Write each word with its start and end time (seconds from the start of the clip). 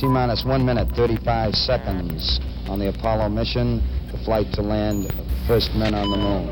T 0.00 0.06
minus 0.06 0.44
1 0.44 0.64
minute 0.64 0.86
35 0.94 1.54
seconds 1.54 2.40
on 2.68 2.78
the 2.78 2.88
Apollo 2.88 3.28
mission, 3.28 3.82
the 4.10 4.16
flight 4.24 4.50
to 4.54 4.62
land 4.62 5.06
the 5.06 5.12
first 5.46 5.74
men 5.74 5.92
on 5.92 6.10
the 6.10 6.16
moon. 6.16 6.48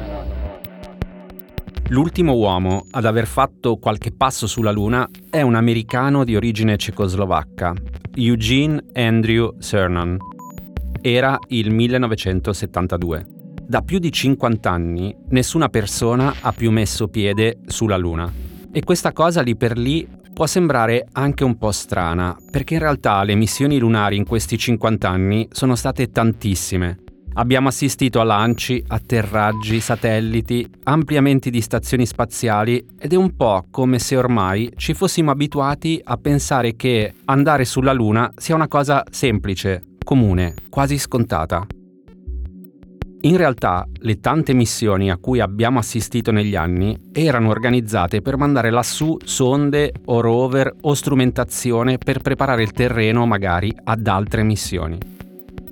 L'ultimo 1.88 2.34
uomo 2.34 2.84
ad 2.90 3.06
aver 3.06 3.26
fatto 3.26 3.78
qualche 3.78 4.12
passo 4.12 4.46
sulla 4.46 4.70
Luna 4.70 5.08
è 5.30 5.40
un 5.40 5.54
americano 5.54 6.24
di 6.24 6.36
origine 6.36 6.76
cecoslovacca, 6.76 7.72
Eugene 8.16 8.84
Andrew 8.92 9.56
Cernan. 9.58 10.18
Era 11.00 11.38
il 11.48 11.70
1972. 11.70 13.26
Da 13.66 13.80
più 13.80 13.98
di 13.98 14.12
50 14.12 14.70
anni 14.70 15.16
nessuna 15.30 15.70
persona 15.70 16.34
ha 16.42 16.52
più 16.52 16.70
messo 16.70 17.08
piede 17.08 17.60
sulla 17.66 17.96
Luna. 17.96 18.30
E 18.70 18.84
questa 18.84 19.12
cosa 19.14 19.40
lì 19.40 19.56
per 19.56 19.78
lì 19.78 20.06
può 20.38 20.46
sembrare 20.46 21.04
anche 21.14 21.42
un 21.42 21.58
po' 21.58 21.72
strana, 21.72 22.36
perché 22.48 22.74
in 22.74 22.78
realtà 22.78 23.24
le 23.24 23.34
missioni 23.34 23.76
lunari 23.76 24.14
in 24.14 24.24
questi 24.24 24.56
50 24.56 25.08
anni 25.08 25.48
sono 25.50 25.74
state 25.74 26.12
tantissime 26.12 26.98
Abbiamo 27.34 27.66
assistito 27.66 28.20
a 28.20 28.24
lanci, 28.24 28.80
atterraggi, 28.86 29.80
satelliti, 29.80 30.68
ampliamenti 30.84 31.50
di 31.50 31.60
stazioni 31.60 32.06
spaziali 32.06 32.84
ed 32.98 33.12
è 33.12 33.16
un 33.16 33.34
po' 33.34 33.66
come 33.70 33.98
se 33.98 34.16
ormai 34.16 34.72
ci 34.76 34.94
fossimo 34.94 35.32
abituati 35.32 36.00
a 36.02 36.16
pensare 36.16 36.76
che 36.76 37.14
andare 37.24 37.64
sulla 37.64 37.92
Luna 37.92 38.32
sia 38.36 38.54
una 38.54 38.68
cosa 38.68 39.02
semplice, 39.10 39.82
comune, 40.04 40.54
quasi 40.68 40.98
scontata. 40.98 41.66
In 43.22 43.36
realtà, 43.36 43.84
le 44.00 44.20
tante 44.20 44.52
missioni 44.52 45.10
a 45.10 45.16
cui 45.16 45.40
abbiamo 45.40 45.80
assistito 45.80 46.30
negli 46.30 46.54
anni 46.54 46.96
erano 47.12 47.48
organizzate 47.48 48.22
per 48.22 48.36
mandare 48.36 48.70
lassù 48.70 49.16
sonde 49.24 49.92
o 50.04 50.20
rover 50.20 50.72
o 50.82 50.94
strumentazione 50.94 51.98
per 51.98 52.20
preparare 52.20 52.62
il 52.62 52.72
terreno 52.72 53.26
magari 53.26 53.74
ad 53.84 54.06
altre 54.06 54.42
missioni 54.44 55.16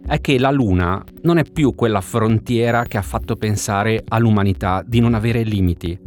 è 0.07 0.21
che 0.21 0.39
la 0.39 0.51
Luna 0.51 1.03
non 1.23 1.39
è 1.39 1.45
più 1.45 1.75
quella 1.75 2.01
frontiera 2.01 2.85
che 2.85 2.97
ha 2.97 3.03
fatto 3.03 3.35
pensare 3.35 4.05
all'umanità 4.07 4.83
di 4.87 5.01
non 5.01 5.15
avere 5.15 5.43
limiti. 5.43 5.99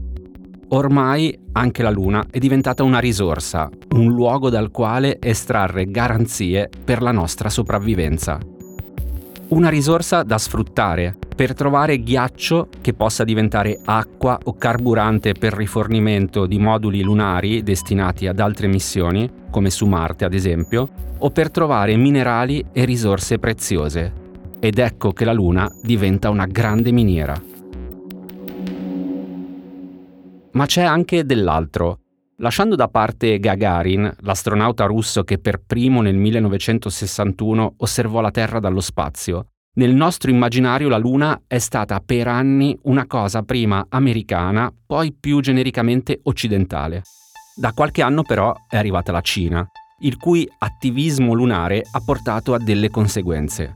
Ormai 0.69 1.37
anche 1.53 1.83
la 1.83 1.89
Luna 1.89 2.25
è 2.29 2.37
diventata 2.37 2.83
una 2.83 2.99
risorsa, 2.99 3.69
un 3.95 4.13
luogo 4.13 4.49
dal 4.49 4.71
quale 4.71 5.17
estrarre 5.19 5.89
garanzie 5.91 6.69
per 6.85 7.01
la 7.01 7.11
nostra 7.11 7.49
sopravvivenza. 7.49 8.39
Una 9.49 9.69
risorsa 9.69 10.23
da 10.23 10.37
sfruttare 10.37 11.17
per 11.39 11.53
trovare 11.53 12.03
ghiaccio 12.03 12.67
che 12.81 12.93
possa 12.93 13.23
diventare 13.23 13.79
acqua 13.85 14.37
o 14.43 14.57
carburante 14.57 15.31
per 15.31 15.53
rifornimento 15.53 16.45
di 16.45 16.59
moduli 16.59 17.01
lunari 17.01 17.63
destinati 17.63 18.27
ad 18.27 18.41
altre 18.41 18.67
missioni, 18.67 19.45
come 19.49 19.69
su 19.69 19.85
Marte 19.85 20.25
ad 20.25 20.33
esempio, 20.33 20.89
o 21.17 21.29
per 21.29 21.49
trovare 21.49 21.95
minerali 21.95 22.65
e 22.73 22.83
risorse 22.83 23.39
preziose. 23.39 24.11
Ed 24.59 24.79
ecco 24.79 25.13
che 25.13 25.23
la 25.23 25.31
Luna 25.31 25.71
diventa 25.81 26.29
una 26.29 26.45
grande 26.45 26.91
miniera. 26.91 27.41
Ma 30.51 30.65
c'è 30.65 30.83
anche 30.83 31.23
dell'altro. 31.23 31.99
Lasciando 32.39 32.75
da 32.75 32.89
parte 32.89 33.39
Gagarin, 33.39 34.13
l'astronauta 34.23 34.83
russo 34.87 35.23
che 35.23 35.37
per 35.37 35.61
primo 35.65 36.01
nel 36.01 36.17
1961 36.17 37.75
osservò 37.77 38.19
la 38.19 38.31
Terra 38.31 38.59
dallo 38.59 38.81
spazio, 38.81 39.45
nel 39.79 39.95
nostro 39.95 40.29
immaginario 40.29 40.89
la 40.89 40.97
Luna 40.97 41.43
è 41.47 41.57
stata 41.57 42.01
per 42.05 42.27
anni 42.27 42.77
una 42.83 43.07
cosa 43.07 43.43
prima 43.43 43.85
americana, 43.87 44.69
poi 44.85 45.15
più 45.17 45.39
genericamente 45.39 46.19
occidentale. 46.23 47.03
Da 47.55 47.71
qualche 47.71 48.01
anno 48.01 48.23
però 48.23 48.53
è 48.67 48.75
arrivata 48.75 49.13
la 49.13 49.21
Cina, 49.21 49.65
il 49.99 50.17
cui 50.17 50.45
attivismo 50.57 51.33
lunare 51.33 51.81
ha 51.89 52.01
portato 52.03 52.53
a 52.53 52.59
delle 52.59 52.89
conseguenze 52.89 53.75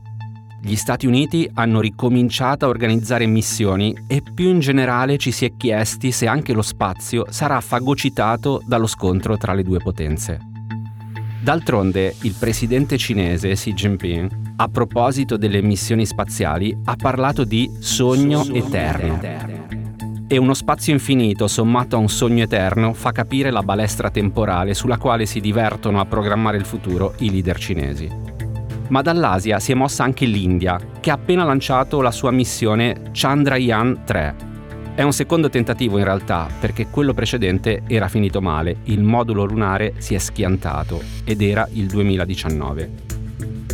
gli 0.64 0.76
Stati 0.76 1.06
Uniti 1.06 1.46
hanno 1.52 1.78
ricominciato 1.82 2.64
a 2.64 2.68
organizzare 2.68 3.26
missioni 3.26 3.94
e 4.06 4.22
più 4.22 4.48
in 4.48 4.60
generale 4.60 5.18
ci 5.18 5.30
si 5.30 5.44
è 5.44 5.54
chiesti 5.58 6.10
se 6.10 6.26
anche 6.26 6.54
lo 6.54 6.62
spazio 6.62 7.26
sarà 7.28 7.60
fagocitato 7.60 8.62
dallo 8.66 8.86
scontro 8.86 9.36
tra 9.36 9.52
le 9.52 9.62
due 9.62 9.78
potenze. 9.78 10.53
D'altronde, 11.44 12.14
il 12.22 12.34
presidente 12.38 12.96
cinese 12.96 13.52
Xi 13.52 13.74
Jinping, 13.74 14.54
a 14.56 14.68
proposito 14.68 15.36
delle 15.36 15.60
missioni 15.60 16.06
spaziali, 16.06 16.74
ha 16.86 16.96
parlato 16.96 17.44
di 17.44 17.70
sogno, 17.80 18.46
eterno. 18.50 19.20
E 20.26 20.38
uno 20.38 20.54
spazio 20.54 20.94
infinito 20.94 21.46
sommato 21.46 21.96
a 21.96 21.98
un 21.98 22.08
sogno 22.08 22.44
eterno 22.44 22.94
fa 22.94 23.12
capire 23.12 23.50
la 23.50 23.60
balestra 23.60 24.08
temporale 24.08 24.72
sulla 24.72 24.96
quale 24.96 25.26
si 25.26 25.38
divertono 25.40 26.00
a 26.00 26.06
programmare 26.06 26.56
il 26.56 26.64
futuro 26.64 27.12
i 27.18 27.30
leader 27.30 27.58
cinesi 27.58 28.22
ma 28.88 29.00
dall'Asia 29.00 29.60
si 29.60 29.72
è 29.72 29.74
mossa 29.74 30.04
anche 30.04 30.26
l'India, 30.26 30.78
che 31.00 31.10
ha 31.10 31.14
appena 31.14 31.42
lanciato 31.42 32.02
la 32.02 32.10
sua 32.10 32.30
missione 32.30 33.10
Chandrayaan 33.12 34.02
3. 34.04 34.53
È 34.96 35.02
un 35.02 35.12
secondo 35.12 35.50
tentativo 35.50 35.98
in 35.98 36.04
realtà, 36.04 36.48
perché 36.60 36.86
quello 36.86 37.14
precedente 37.14 37.82
era 37.88 38.06
finito 38.06 38.40
male, 38.40 38.76
il 38.84 39.02
modulo 39.02 39.42
lunare 39.42 39.94
si 39.98 40.14
è 40.14 40.18
schiantato 40.18 41.02
ed 41.24 41.42
era 41.42 41.68
il 41.72 41.88
2019. 41.88 42.90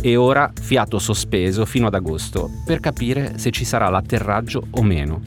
E 0.01 0.15
ora 0.15 0.51
fiato 0.59 0.97
sospeso 0.97 1.63
fino 1.65 1.85
ad 1.85 1.93
agosto, 1.93 2.49
per 2.65 2.79
capire 2.79 3.37
se 3.37 3.51
ci 3.51 3.65
sarà 3.65 3.87
l'atterraggio 3.89 4.65
o 4.71 4.81
meno. 4.81 5.21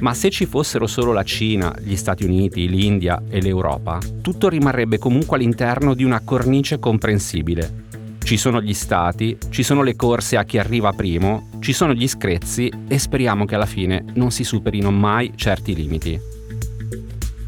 Ma 0.00 0.12
se 0.12 0.28
ci 0.28 0.44
fossero 0.44 0.88
solo 0.88 1.12
la 1.12 1.22
Cina, 1.22 1.72
gli 1.80 1.94
Stati 1.94 2.24
Uniti, 2.24 2.68
l'India 2.68 3.22
e 3.28 3.40
l'Europa, 3.40 4.00
tutto 4.20 4.48
rimarrebbe 4.48 4.98
comunque 4.98 5.36
all'interno 5.36 5.94
di 5.94 6.02
una 6.02 6.20
cornice 6.24 6.80
comprensibile, 6.80 7.84
ci 8.26 8.36
sono 8.36 8.60
gli 8.60 8.74
stati, 8.74 9.38
ci 9.50 9.62
sono 9.62 9.84
le 9.84 9.94
corse 9.94 10.36
a 10.36 10.42
chi 10.42 10.58
arriva 10.58 10.92
primo, 10.92 11.48
ci 11.60 11.72
sono 11.72 11.94
gli 11.94 12.08
screzzi 12.08 12.68
e 12.88 12.98
speriamo 12.98 13.44
che 13.44 13.54
alla 13.54 13.66
fine 13.66 14.04
non 14.14 14.32
si 14.32 14.42
superino 14.42 14.90
mai 14.90 15.34
certi 15.36 15.76
limiti. 15.76 16.18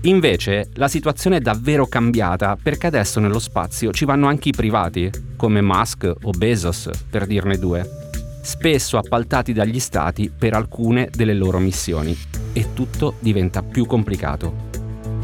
Invece 0.03 0.71
la 0.75 0.87
situazione 0.87 1.39
è 1.39 1.41
davvero 1.41 1.89
cambiata 1.89 2.57
perché 2.63 2.87
adesso 2.87 3.19
nello 3.19 3.41
spazio 3.41 3.91
ci 3.91 4.05
vanno 4.05 4.29
anche 4.29 4.51
i 4.51 4.53
privati, 4.53 5.11
come 5.35 5.61
Musk 5.61 6.13
o 6.23 6.31
Bezos, 6.31 6.89
per 7.11 7.27
dirne 7.27 7.59
due, 7.59 7.85
spesso 8.41 8.99
appaltati 8.99 9.53
dagli 9.53 9.81
stati 9.81 10.31
per 10.31 10.55
alcune 10.55 11.11
delle 11.13 11.35
loro 11.35 11.59
missioni 11.59 12.17
e 12.53 12.73
tutto 12.73 13.15
diventa 13.19 13.65
più 13.65 13.85
complicato. 13.85 14.68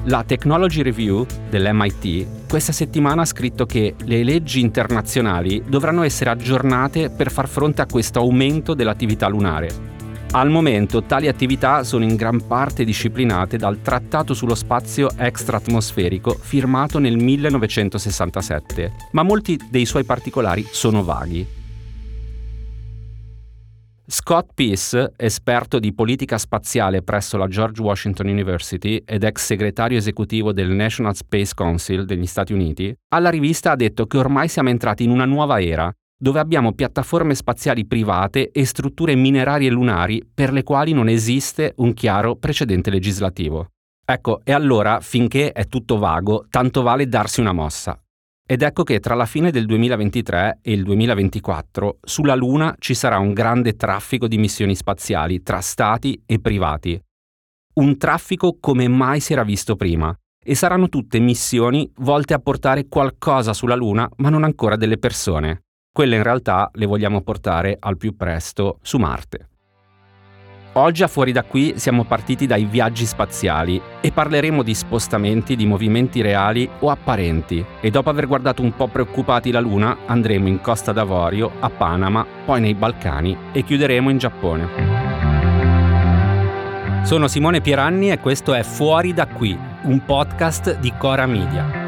La 0.06 0.22
Technology 0.22 0.82
Review 0.82 1.24
dell'MIT 1.48 2.46
questa 2.46 2.72
settimana 2.72 3.22
ha 3.22 3.24
scritto 3.24 3.64
che 3.64 3.94
le 4.04 4.22
leggi 4.22 4.60
internazionali 4.60 5.62
dovranno 5.66 6.02
essere 6.02 6.28
aggiornate 6.28 7.08
per 7.08 7.30
far 7.30 7.48
fronte 7.48 7.80
a 7.80 7.86
questo 7.86 8.18
aumento 8.18 8.74
dell'attività 8.74 9.28
lunare. 9.28 9.92
Al 10.32 10.50
momento 10.50 11.04
tali 11.04 11.26
attività 11.26 11.84
sono 11.84 12.04
in 12.04 12.16
gran 12.16 12.46
parte 12.46 12.84
disciplinate 12.84 13.56
dal 13.56 13.80
Trattato 13.80 14.34
sullo 14.34 14.54
spazio 14.54 15.08
extraatmosferico 15.16 16.36
firmato 16.38 16.98
nel 16.98 17.16
1967, 17.16 18.92
ma 19.12 19.22
molti 19.22 19.58
dei 19.70 19.86
suoi 19.86 20.04
particolari 20.04 20.66
sono 20.70 21.02
vaghi. 21.02 21.63
Scott 24.06 24.50
Peace, 24.52 25.14
esperto 25.16 25.78
di 25.78 25.94
politica 25.94 26.36
spaziale 26.36 27.00
presso 27.00 27.38
la 27.38 27.48
George 27.48 27.80
Washington 27.80 28.26
University 28.26 29.02
ed 29.02 29.24
ex 29.24 29.42
segretario 29.42 29.96
esecutivo 29.96 30.52
del 30.52 30.68
National 30.68 31.16
Space 31.16 31.54
Council 31.54 32.04
degli 32.04 32.26
Stati 32.26 32.52
Uniti, 32.52 32.94
alla 33.14 33.30
rivista 33.30 33.70
ha 33.70 33.76
detto 33.76 34.06
che 34.06 34.18
ormai 34.18 34.48
siamo 34.48 34.68
entrati 34.68 35.04
in 35.04 35.10
una 35.10 35.24
nuova 35.24 35.58
era, 35.58 35.90
dove 36.20 36.38
abbiamo 36.38 36.74
piattaforme 36.74 37.34
spaziali 37.34 37.86
private 37.86 38.50
e 38.50 38.66
strutture 38.66 39.14
minerarie 39.14 39.70
lunari 39.70 40.22
per 40.34 40.52
le 40.52 40.64
quali 40.64 40.92
non 40.92 41.08
esiste 41.08 41.72
un 41.76 41.94
chiaro 41.94 42.36
precedente 42.36 42.90
legislativo. 42.90 43.68
Ecco, 44.04 44.42
e 44.44 44.52
allora, 44.52 45.00
finché 45.00 45.52
è 45.52 45.66
tutto 45.66 45.96
vago, 45.96 46.44
tanto 46.50 46.82
vale 46.82 47.08
darsi 47.08 47.40
una 47.40 47.52
mossa. 47.52 47.98
Ed 48.46 48.60
ecco 48.60 48.82
che 48.82 49.00
tra 49.00 49.14
la 49.14 49.24
fine 49.24 49.50
del 49.50 49.64
2023 49.64 50.58
e 50.60 50.72
il 50.72 50.82
2024 50.82 52.00
sulla 52.02 52.34
Luna 52.34 52.76
ci 52.78 52.92
sarà 52.92 53.16
un 53.16 53.32
grande 53.32 53.74
traffico 53.74 54.28
di 54.28 54.36
missioni 54.36 54.74
spaziali 54.74 55.42
tra 55.42 55.62
stati 55.62 56.22
e 56.26 56.38
privati. 56.38 57.00
Un 57.76 57.96
traffico 57.96 58.58
come 58.60 58.86
mai 58.86 59.20
si 59.20 59.32
era 59.32 59.44
visto 59.44 59.76
prima. 59.76 60.14
E 60.44 60.54
saranno 60.54 60.90
tutte 60.90 61.18
missioni 61.20 61.90
volte 62.00 62.34
a 62.34 62.38
portare 62.38 62.86
qualcosa 62.86 63.54
sulla 63.54 63.74
Luna, 63.74 64.06
ma 64.16 64.28
non 64.28 64.44
ancora 64.44 64.76
delle 64.76 64.98
persone. 64.98 65.62
Quelle 65.90 66.16
in 66.16 66.22
realtà 66.22 66.68
le 66.74 66.84
vogliamo 66.84 67.22
portare 67.22 67.78
al 67.80 67.96
più 67.96 68.14
presto 68.14 68.78
su 68.82 68.98
Marte. 68.98 69.53
Oggi 70.76 71.04
a 71.04 71.08
Fuori 71.08 71.30
da 71.30 71.44
qui 71.44 71.74
siamo 71.76 72.02
partiti 72.02 72.46
dai 72.46 72.64
viaggi 72.64 73.06
spaziali 73.06 73.80
e 74.00 74.10
parleremo 74.10 74.64
di 74.64 74.74
spostamenti, 74.74 75.54
di 75.54 75.66
movimenti 75.66 76.20
reali 76.20 76.68
o 76.80 76.90
apparenti 76.90 77.64
e 77.80 77.90
dopo 77.90 78.10
aver 78.10 78.26
guardato 78.26 78.60
un 78.60 78.74
po' 78.74 78.88
preoccupati 78.88 79.52
la 79.52 79.60
Luna 79.60 79.98
andremo 80.06 80.48
in 80.48 80.60
Costa 80.60 80.90
d'Avorio, 80.90 81.52
a 81.60 81.70
Panama, 81.70 82.26
poi 82.44 82.60
nei 82.60 82.74
Balcani 82.74 83.36
e 83.52 83.62
chiuderemo 83.62 84.10
in 84.10 84.18
Giappone. 84.18 84.68
Sono 87.04 87.28
Simone 87.28 87.60
Pieranni 87.60 88.10
e 88.10 88.18
questo 88.18 88.52
è 88.52 88.64
Fuori 88.64 89.12
da 89.12 89.28
qui, 89.28 89.56
un 89.82 90.04
podcast 90.04 90.80
di 90.80 90.92
Cora 90.98 91.26
Media. 91.26 91.83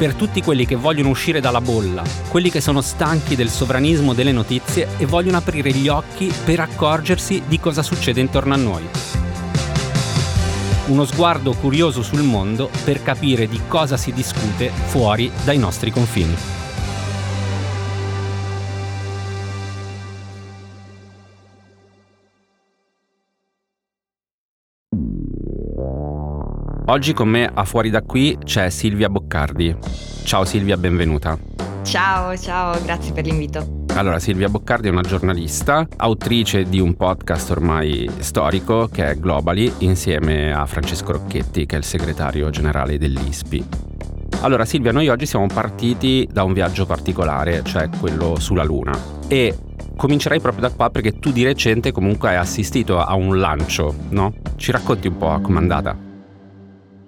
Per 0.00 0.14
tutti 0.14 0.40
quelli 0.40 0.64
che 0.64 0.76
vogliono 0.76 1.10
uscire 1.10 1.40
dalla 1.40 1.60
bolla, 1.60 2.02
quelli 2.28 2.50
che 2.50 2.62
sono 2.62 2.80
stanchi 2.80 3.36
del 3.36 3.50
sovranismo 3.50 4.14
delle 4.14 4.32
notizie 4.32 4.88
e 4.96 5.04
vogliono 5.04 5.36
aprire 5.36 5.72
gli 5.72 5.88
occhi 5.88 6.32
per 6.42 6.60
accorgersi 6.60 7.42
di 7.46 7.60
cosa 7.60 7.82
succede 7.82 8.18
intorno 8.18 8.54
a 8.54 8.56
noi. 8.56 8.88
Uno 10.86 11.04
sguardo 11.04 11.52
curioso 11.52 12.02
sul 12.02 12.22
mondo 12.22 12.70
per 12.82 13.02
capire 13.02 13.46
di 13.46 13.60
cosa 13.68 13.98
si 13.98 14.10
discute 14.14 14.70
fuori 14.70 15.30
dai 15.44 15.58
nostri 15.58 15.90
confini. 15.90 16.59
Oggi 26.90 27.12
con 27.12 27.28
me 27.28 27.48
a 27.54 27.64
fuori 27.64 27.88
da 27.88 28.02
qui 28.02 28.36
c'è 28.42 28.68
Silvia 28.68 29.08
Boccardi. 29.08 29.76
Ciao 30.24 30.44
Silvia, 30.44 30.76
benvenuta. 30.76 31.38
Ciao, 31.84 32.36
ciao, 32.36 32.82
grazie 32.82 33.12
per 33.12 33.26
l'invito. 33.26 33.84
Allora, 33.94 34.18
Silvia 34.18 34.48
Boccardi 34.48 34.88
è 34.88 34.90
una 34.90 35.02
giornalista, 35.02 35.86
autrice 35.98 36.64
di 36.64 36.80
un 36.80 36.96
podcast 36.96 37.48
ormai 37.52 38.10
storico 38.18 38.88
che 38.88 39.08
è 39.10 39.14
Globally, 39.16 39.72
insieme 39.78 40.52
a 40.52 40.66
Francesco 40.66 41.12
Rocchetti, 41.12 41.64
che 41.64 41.76
è 41.76 41.78
il 41.78 41.84
segretario 41.84 42.50
generale 42.50 42.98
dell'ISPI. 42.98 43.64
Allora, 44.40 44.64
Silvia, 44.64 44.90
noi 44.90 45.06
oggi 45.06 45.26
siamo 45.26 45.46
partiti 45.46 46.28
da 46.28 46.42
un 46.42 46.52
viaggio 46.52 46.86
particolare, 46.86 47.62
cioè 47.62 47.88
quello 48.00 48.34
sulla 48.40 48.64
Luna. 48.64 48.98
E 49.28 49.56
comincerei 49.96 50.40
proprio 50.40 50.68
da 50.68 50.74
qua 50.74 50.90
perché 50.90 51.20
tu 51.20 51.30
di 51.30 51.44
recente 51.44 51.92
comunque 51.92 52.30
hai 52.30 52.36
assistito 52.36 52.98
a 52.98 53.14
un 53.14 53.38
lancio, 53.38 53.94
no? 54.08 54.34
Ci 54.56 54.72
racconti 54.72 55.06
un 55.06 55.16
po' 55.18 55.40
com'è 55.40 55.58
andata? 55.58 56.08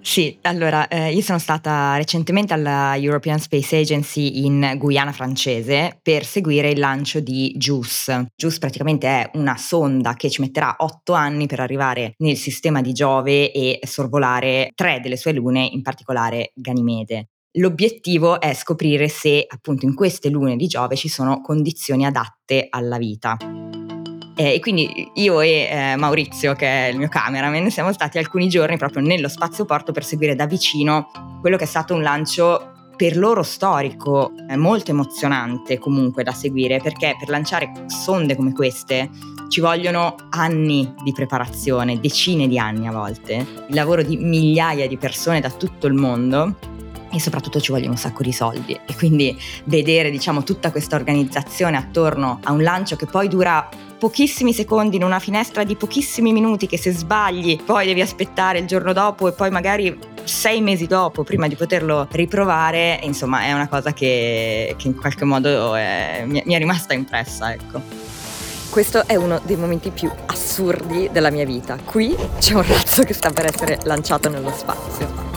Sì, 0.05 0.37
allora 0.41 0.89
eh, 0.89 1.13
io 1.13 1.21
sono 1.21 1.39
stata 1.39 1.95
recentemente 1.95 2.53
alla 2.53 2.93
European 2.97 3.39
Space 3.39 3.77
Agency 3.77 4.45
in 4.45 4.73
Guyana 4.77 5.13
francese 5.13 5.97
per 6.01 6.25
seguire 6.25 6.69
il 6.69 6.77
lancio 6.77 7.21
di 7.21 7.53
JUICE. 7.55 8.27
JUICE 8.35 8.59
praticamente 8.59 9.07
è 9.07 9.29
una 9.35 9.55
sonda 9.55 10.13
che 10.15 10.29
ci 10.29 10.41
metterà 10.41 10.75
otto 10.79 11.13
anni 11.13 11.47
per 11.47 11.61
arrivare 11.61 12.15
nel 12.17 12.35
sistema 12.35 12.81
di 12.81 12.91
Giove 12.91 13.53
e 13.53 13.79
sorvolare 13.83 14.71
tre 14.75 14.99
delle 14.99 15.15
sue 15.15 15.31
lune, 15.31 15.65
in 15.71 15.81
particolare 15.81 16.51
Ganimede. 16.53 17.29
L'obiettivo 17.57 18.41
è 18.41 18.53
scoprire 18.53 19.07
se 19.07 19.45
appunto 19.47 19.85
in 19.85 19.95
queste 19.95 20.29
lune 20.29 20.57
di 20.57 20.67
Giove 20.67 20.97
ci 20.97 21.07
sono 21.07 21.39
condizioni 21.39 22.05
adatte 22.05 22.67
alla 22.69 22.97
vita. 22.97 23.37
Eh, 24.35 24.55
e 24.55 24.59
quindi 24.59 25.11
io 25.15 25.41
e 25.41 25.69
eh, 25.69 25.95
Maurizio, 25.95 26.53
che 26.53 26.87
è 26.87 26.89
il 26.89 26.97
mio 26.97 27.07
cameraman, 27.07 27.69
siamo 27.69 27.93
stati 27.93 28.17
alcuni 28.17 28.49
giorni 28.49 28.77
proprio 28.77 29.03
nello 29.03 29.27
spazioporto 29.27 29.91
per 29.91 30.03
seguire 30.03 30.35
da 30.35 30.47
vicino 30.47 31.11
quello 31.39 31.57
che 31.57 31.65
è 31.65 31.67
stato 31.67 31.93
un 31.93 32.01
lancio 32.01 32.71
per 32.95 33.17
loro 33.17 33.43
storico, 33.43 34.31
è 34.47 34.55
molto 34.55 34.91
emozionante 34.91 35.77
comunque 35.77 36.23
da 36.23 36.31
seguire 36.31 36.79
perché 36.79 37.15
per 37.19 37.29
lanciare 37.29 37.85
sonde 37.87 38.35
come 38.35 38.53
queste 38.53 39.09
ci 39.49 39.61
vogliono 39.61 40.15
anni 40.29 40.93
di 41.03 41.11
preparazione, 41.11 41.99
decine 41.99 42.47
di 42.47 42.57
anni 42.57 42.87
a 42.87 42.91
volte, 42.91 43.33
il 43.67 43.75
lavoro 43.75 44.03
di 44.03 44.17
migliaia 44.17 44.87
di 44.87 44.97
persone 44.97 45.41
da 45.41 45.49
tutto 45.49 45.87
il 45.87 45.93
mondo 45.93 46.55
e 47.11 47.19
soprattutto 47.19 47.59
ci 47.59 47.71
vogliono 47.71 47.91
un 47.91 47.97
sacco 47.97 48.23
di 48.23 48.31
soldi. 48.31 48.73
E 48.73 48.95
quindi 48.95 49.37
vedere 49.65 50.09
diciamo 50.09 50.43
tutta 50.43 50.71
questa 50.71 50.95
organizzazione 50.95 51.77
attorno 51.77 52.39
a 52.43 52.51
un 52.51 52.63
lancio 52.63 52.95
che 52.95 53.05
poi 53.05 53.27
dura 53.27 53.69
pochissimi 54.03 54.53
secondi 54.53 54.97
in 54.97 55.03
una 55.05 55.19
finestra 55.19 55.63
di 55.63 55.77
pochissimi 55.77 56.33
minuti 56.33 56.67
che 56.67 56.77
se 56.77 56.91
sbagli 56.91 57.63
poi 57.63 57.85
devi 57.85 58.01
aspettare 58.01 58.59
il 58.59 58.65
giorno 58.65 58.91
dopo 58.91 59.29
e 59.29 59.31
poi 59.31 59.49
magari 59.49 59.97
sei 60.25 60.59
mesi 60.59 60.87
dopo 60.87 61.23
prima 61.23 61.47
di 61.47 61.55
poterlo 61.55 62.05
riprovare 62.11 62.99
insomma 63.03 63.43
è 63.43 63.53
una 63.53 63.69
cosa 63.69 63.93
che, 63.93 64.75
che 64.77 64.87
in 64.87 64.97
qualche 64.97 65.23
modo 65.23 65.73
è, 65.75 66.25
mi, 66.25 66.43
mi 66.45 66.53
è 66.53 66.57
rimasta 66.57 66.93
impressa 66.93 67.53
ecco 67.53 67.81
questo 68.69 69.07
è 69.07 69.15
uno 69.15 69.39
dei 69.45 69.55
momenti 69.55 69.89
più 69.89 70.11
assurdi 70.25 71.07
della 71.11 71.29
mia 71.29 71.45
vita. 71.45 71.77
Qui 71.77 72.15
c'è 72.39 72.55
un 72.55 72.65
razzo 72.67 73.03
che 73.03 73.13
sta 73.13 73.29
per 73.29 73.45
essere 73.45 73.77
lanciato 73.83 74.29
nello 74.29 74.51
spazio. 74.51 75.32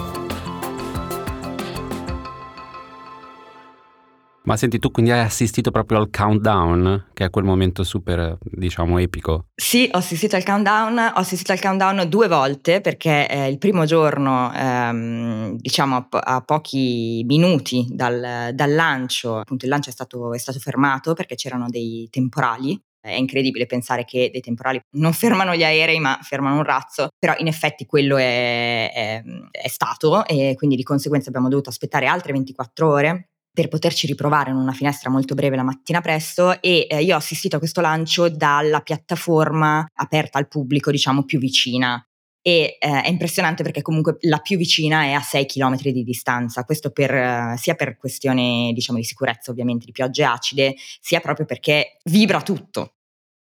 Ma 4.47 4.55
senti, 4.55 4.79
tu 4.79 4.91
quindi 4.91 5.11
hai 5.11 5.19
assistito 5.19 5.71
proprio 5.71 5.97
al 5.97 6.09
countdown, 6.09 7.09
che 7.13 7.25
è 7.25 7.29
quel 7.29 7.43
momento 7.43 7.83
super, 7.83 8.37
diciamo, 8.39 8.97
epico? 8.97 9.47
Sì, 9.53 9.89
ho 9.91 9.97
assistito 9.97 10.37
al 10.37 10.45
countdown, 10.45 10.97
ho 10.97 11.19
assistito 11.19 11.51
al 11.51 11.59
countdown 11.59 12.07
due 12.07 12.29
volte 12.29 12.79
perché 12.79 13.27
eh, 13.27 13.49
il 13.49 13.57
primo 13.57 13.83
giorno, 13.83 14.49
ehm, 14.53 15.57
diciamo 15.57 15.97
a, 15.97 16.07
po- 16.07 16.17
a, 16.19 16.39
pochi 16.39 17.25
minuti 17.27 17.87
dal, 17.89 18.51
dal, 18.53 18.73
lancio, 18.73 19.39
appunto 19.39 19.65
il 19.65 19.71
lancio 19.71 19.89
è 19.89 19.91
stato, 19.91 20.33
è 20.33 20.37
stato 20.37 20.59
fermato 20.59 21.13
perché 21.13 21.35
c'erano 21.35 21.67
dei 21.67 22.07
temporali 22.09 22.81
è 22.99 23.13
incredibile 23.15 23.65
pensare 23.67 24.03
che 24.03 24.29
dei 24.31 24.41
temporali 24.41 24.81
non 24.97 25.13
fermano 25.13 25.55
gli 25.55 25.63
aerei 25.63 25.99
ma 25.99 26.19
fermano 26.21 26.57
un 26.57 26.63
razzo, 26.63 27.09
però 27.17 27.33
in 27.37 27.47
effetti 27.47 27.85
quello 27.85 28.17
è, 28.17 28.91
è, 28.93 29.23
è 29.49 29.67
stato 29.67 30.25
e 30.25 30.55
quindi 30.57 30.75
di 30.75 30.83
conseguenza 30.83 31.29
abbiamo 31.29 31.47
dovuto 31.47 31.69
aspettare 31.69 32.05
altre 32.05 32.33
24 32.33 32.89
ore 32.89 33.29
per 33.57 33.69
poterci 33.69 34.05
riprovare 34.05 34.51
in 34.51 34.55
una 34.55 34.71
finestra 34.71 35.09
molto 35.09 35.33
breve 35.33 35.55
la 35.55 35.63
mattina 35.63 35.99
presto 35.99 36.61
e 36.61 36.85
eh, 36.87 37.01
io 37.01 37.15
ho 37.15 37.17
assistito 37.17 37.55
a 37.55 37.59
questo 37.59 37.81
lancio 37.81 38.29
dalla 38.29 38.81
piattaforma 38.81 39.83
aperta 39.95 40.37
al 40.37 40.47
pubblico, 40.47 40.91
diciamo 40.91 41.23
più 41.23 41.39
vicina. 41.39 41.99
E 42.39 42.77
eh, 42.79 43.01
è 43.01 43.09
impressionante 43.09 43.63
perché 43.63 43.81
comunque 43.81 44.17
la 44.21 44.37
più 44.37 44.57
vicina 44.57 45.05
è 45.05 45.13
a 45.13 45.21
6 45.21 45.47
km 45.47 45.75
di 45.75 46.03
distanza, 46.03 46.65
questo 46.65 46.91
per, 46.91 47.11
eh, 47.11 47.55
sia 47.57 47.73
per 47.73 47.97
questione 47.97 48.73
diciamo, 48.75 48.99
di 48.99 49.03
sicurezza 49.03 49.49
ovviamente 49.49 49.85
di 49.87 49.91
piogge 49.91 50.23
acide, 50.23 50.75
sia 51.01 51.19
proprio 51.19 51.47
perché 51.47 51.97
vibra 52.03 52.43
tutto, 52.43 52.96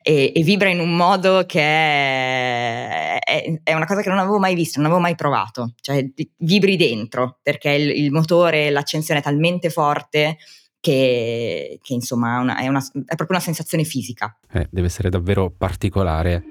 e, 0.02 0.32
e, 0.34 0.44
vibra 0.44 0.70
in 0.70 0.80
un 0.80 0.96
modo 0.96 1.44
che 1.46 1.60
è, 1.60 3.20
è, 3.20 3.60
è, 3.64 3.74
una 3.74 3.86
cosa 3.86 4.02
che 4.02 4.10
non 4.10 4.18
avevo 4.18 4.40
mai 4.40 4.56
visto, 4.56 4.80
non 4.80 4.88
avevo 4.88 5.02
mai 5.02 5.16
provato, 5.16 5.74
cioè 5.82 6.06
vibri 6.38 6.78
dentro 6.78 7.40
perché 7.42 7.72
il, 7.72 7.90
il 7.90 8.12
motore, 8.12 8.70
l'accensione 8.70 9.20
è 9.20 9.24
talmente 9.24 9.70
forte 9.70 10.38
che, 10.80 11.80
che 11.82 11.94
insomma 11.94 12.40
una, 12.40 12.58
è, 12.58 12.68
una, 12.68 12.80
è, 12.80 13.16
proprio 13.16 13.32
una 13.32 13.40
sensazione 13.40 13.84
fisica. 13.84 14.38
Eh, 14.52 14.68
deve 14.72 14.88
essere 14.88 15.10
davvero 15.10 15.52
particolare. 15.56 16.44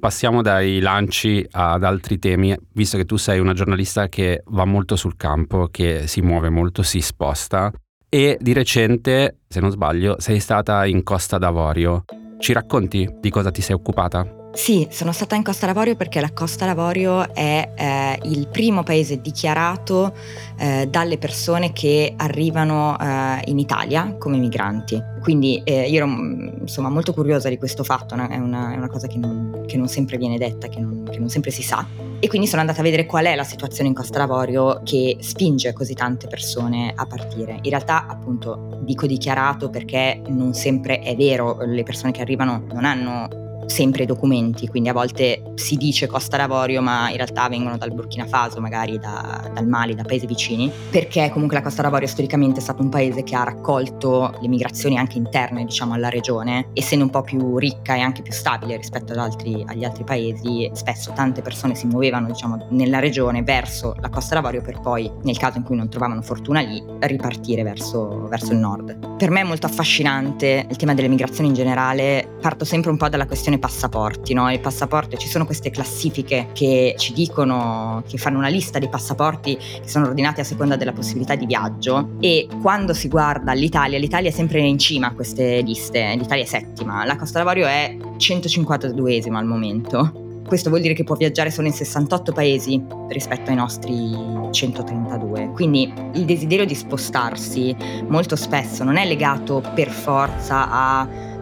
Passiamo 0.00 0.42
dai 0.42 0.80
lanci 0.80 1.46
ad 1.52 1.84
altri 1.84 2.18
temi, 2.18 2.56
visto 2.72 2.96
che 2.96 3.04
tu 3.04 3.16
sei 3.16 3.38
una 3.38 3.52
giornalista 3.52 4.08
che 4.08 4.42
va 4.46 4.64
molto 4.64 4.96
sul 4.96 5.16
campo, 5.16 5.68
che 5.68 6.08
si 6.08 6.20
muove 6.22 6.50
molto, 6.50 6.82
si 6.82 7.00
sposta 7.00 7.72
e 8.14 8.36
di 8.38 8.52
recente, 8.52 9.38
se 9.48 9.58
non 9.58 9.70
sbaglio, 9.70 10.20
sei 10.20 10.38
stata 10.38 10.84
in 10.84 11.02
Costa 11.02 11.38
d'Avorio. 11.38 12.04
Ci 12.36 12.52
racconti 12.52 13.08
di 13.18 13.30
cosa 13.30 13.50
ti 13.50 13.62
sei 13.62 13.74
occupata? 13.74 14.41
Sì, 14.54 14.86
sono 14.90 15.12
stata 15.12 15.34
in 15.34 15.42
Costa 15.42 15.64
d'Avorio 15.64 15.96
perché 15.96 16.20
la 16.20 16.30
Costa 16.30 16.66
d'Avorio 16.66 17.32
è 17.32 17.72
eh, 17.74 18.18
il 18.24 18.48
primo 18.48 18.82
paese 18.82 19.18
dichiarato 19.20 20.12
eh, 20.58 20.86
dalle 20.90 21.16
persone 21.16 21.72
che 21.72 22.12
arrivano 22.18 22.96
eh, 23.00 23.40
in 23.46 23.58
Italia 23.58 24.14
come 24.18 24.36
migranti. 24.36 25.02
Quindi 25.22 25.62
eh, 25.64 25.88
io 25.88 25.96
ero 25.96 26.06
mm, 26.06 26.48
insomma, 26.60 26.90
molto 26.90 27.14
curiosa 27.14 27.48
di 27.48 27.56
questo 27.56 27.82
fatto, 27.82 28.14
no? 28.14 28.28
è, 28.28 28.36
una, 28.36 28.74
è, 28.74 28.76
una, 28.76 28.88
cosa 28.88 29.06
che 29.06 29.16
non, 29.16 29.64
che 29.66 29.78
non, 29.78 29.88
sempre 29.88 30.18
viene 30.18 30.36
detta, 30.36 30.68
che 30.68 30.80
non, 30.80 31.08
che 31.10 31.18
non 31.18 31.30
sempre 31.30 31.50
si 31.50 31.62
sa. 31.62 31.86
E 32.20 32.28
quindi 32.28 32.46
sono 32.46 32.60
andata 32.60 32.80
a 32.80 32.82
vedere 32.84 33.06
qual 33.06 33.24
è 33.24 33.34
la 33.34 33.44
situazione 33.44 33.88
in 33.88 33.94
Costa 33.94 34.18
d'Avorio 34.18 34.82
che 34.84 35.16
spinge 35.20 35.72
così 35.72 35.94
tante 35.94 36.28
persone 36.28 36.92
a 36.94 37.06
partire. 37.06 37.58
In 37.62 37.70
realtà, 37.70 38.06
appunto, 38.06 38.80
dico 38.82 39.06
dichiarato 39.06 39.70
perché 39.70 40.20
non 40.28 40.52
sempre 40.52 40.98
è 41.00 41.16
vero, 41.16 41.56
le 41.64 41.82
persone 41.84 42.12
che 42.12 42.20
arrivano 42.20 42.64
non 42.70 42.84
hanno 42.84 43.40
sempre 43.66 44.04
i 44.04 44.06
documenti, 44.06 44.68
quindi 44.68 44.88
a 44.88 44.92
volte 44.92 45.42
si 45.54 45.76
dice 45.76 46.06
Costa 46.06 46.36
d'Avorio 46.36 46.82
ma 46.82 47.10
in 47.10 47.16
realtà 47.16 47.48
vengono 47.48 47.76
dal 47.76 47.92
Burkina 47.92 48.26
Faso, 48.26 48.60
magari 48.60 48.98
da, 48.98 49.50
dal 49.52 49.66
Mali, 49.66 49.94
da 49.94 50.02
paesi 50.02 50.26
vicini, 50.26 50.70
perché 50.90 51.30
comunque 51.30 51.56
la 51.56 51.62
Costa 51.62 51.82
d'Avorio 51.82 52.06
storicamente 52.06 52.60
è 52.60 52.62
stato 52.62 52.82
un 52.82 52.88
paese 52.88 53.22
che 53.22 53.34
ha 53.34 53.44
raccolto 53.44 54.36
le 54.40 54.48
migrazioni 54.48 54.98
anche 54.98 55.18
interne 55.18 55.64
diciamo 55.64 55.94
alla 55.94 56.08
regione, 56.08 56.68
essendo 56.72 57.04
un 57.04 57.10
po' 57.10 57.22
più 57.22 57.58
ricca 57.58 57.94
e 57.94 58.00
anche 58.00 58.22
più 58.22 58.32
stabile 58.32 58.76
rispetto 58.76 59.12
altri, 59.18 59.64
agli 59.66 59.84
altri 59.84 60.04
paesi, 60.04 60.70
spesso 60.74 61.12
tante 61.12 61.42
persone 61.42 61.74
si 61.74 61.86
muovevano 61.86 62.26
diciamo 62.26 62.66
nella 62.70 62.98
regione 62.98 63.42
verso 63.42 63.94
la 64.00 64.08
Costa 64.08 64.34
d'Avorio 64.34 64.62
per 64.62 64.80
poi 64.80 65.10
nel 65.22 65.38
caso 65.38 65.58
in 65.58 65.64
cui 65.64 65.76
non 65.76 65.88
trovavano 65.88 66.22
fortuna 66.22 66.60
lì 66.60 66.82
ripartire 67.00 67.62
verso, 67.62 68.26
verso 68.28 68.52
il 68.52 68.58
nord. 68.58 69.16
Per 69.16 69.30
me 69.30 69.40
è 69.40 69.44
molto 69.44 69.66
affascinante 69.66 70.66
il 70.68 70.76
tema 70.76 70.94
delle 70.94 71.08
migrazioni 71.08 71.48
in 71.48 71.54
generale, 71.54 72.36
parto 72.40 72.64
sempre 72.64 72.90
un 72.90 72.96
po' 72.96 73.08
dalla 73.08 73.26
questione 73.26 73.51
questione 73.52 73.58
passaporti, 73.58 74.34
no? 74.34 74.50
Il 74.52 74.60
passaporto, 74.60 75.16
ci 75.16 75.28
sono 75.28 75.44
queste 75.44 75.70
classifiche 75.70 76.48
che 76.52 76.94
ci 76.96 77.12
dicono, 77.12 78.02
che 78.08 78.16
fanno 78.18 78.38
una 78.38 78.48
lista 78.48 78.78
di 78.78 78.88
passaporti 78.88 79.56
che 79.56 79.88
sono 79.88 80.06
ordinati 80.06 80.40
a 80.40 80.44
seconda 80.44 80.76
della 80.76 80.92
possibilità 80.92 81.34
di 81.34 81.46
viaggio 81.46 82.10
e 82.20 82.46
quando 82.60 82.94
si 82.94 83.08
guarda 83.08 83.52
l'Italia, 83.52 83.98
l'Italia 83.98 84.30
è 84.30 84.32
sempre 84.32 84.60
in 84.60 84.78
cima 84.78 85.08
a 85.08 85.14
queste 85.14 85.60
liste, 85.62 86.14
l'Italia 86.16 86.44
è 86.44 86.46
settima, 86.46 87.04
la 87.04 87.16
Costa 87.16 87.38
d'Avorio 87.38 87.66
è 87.66 87.96
152esima 88.16 89.34
al 89.34 89.46
momento 89.46 90.20
Questo 90.46 90.68
vuol 90.68 90.82
dire 90.82 90.94
che 90.94 91.04
può 91.04 91.16
viaggiare 91.16 91.50
solo 91.50 91.66
in 91.66 91.72
68 91.72 92.32
paesi 92.32 92.82
rispetto 93.08 93.50
ai 93.50 93.56
nostri 93.56 94.10
132. 94.50 95.52
Quindi 95.54 95.90
il 96.12 96.24
desiderio 96.24 96.66
di 96.66 96.74
spostarsi 96.74 97.74
molto 98.08 98.36
spesso 98.36 98.84
non 98.84 98.96
è 98.96 99.06
legato 99.06 99.62
per 99.74 99.88
forza 99.88 100.68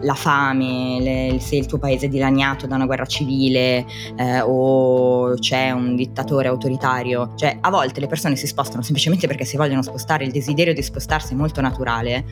alla 0.01 0.13
fame, 0.13 0.99
le, 0.99 1.39
se 1.39 1.55
il 1.55 1.65
tuo 1.65 1.77
paese 1.77 2.07
è 2.07 2.09
dilaniato 2.09 2.67
da 2.67 2.75
una 2.75 2.85
guerra 2.85 3.05
civile 3.05 3.85
eh, 4.15 4.41
o 4.41 5.35
c'è 5.35 5.71
un 5.71 5.95
dittatore 5.95 6.47
autoritario. 6.47 7.33
Cioè, 7.35 7.57
a 7.61 7.69
volte 7.69 7.99
le 7.99 8.07
persone 8.07 8.35
si 8.35 8.47
spostano 8.47 8.81
semplicemente 8.81 9.27
perché 9.27 9.45
si 9.45 9.57
vogliono 9.57 9.81
spostare, 9.81 10.25
il 10.25 10.31
desiderio 10.31 10.73
di 10.73 10.81
spostarsi 10.81 11.33
è 11.33 11.35
molto 11.35 11.61
naturale. 11.61 12.25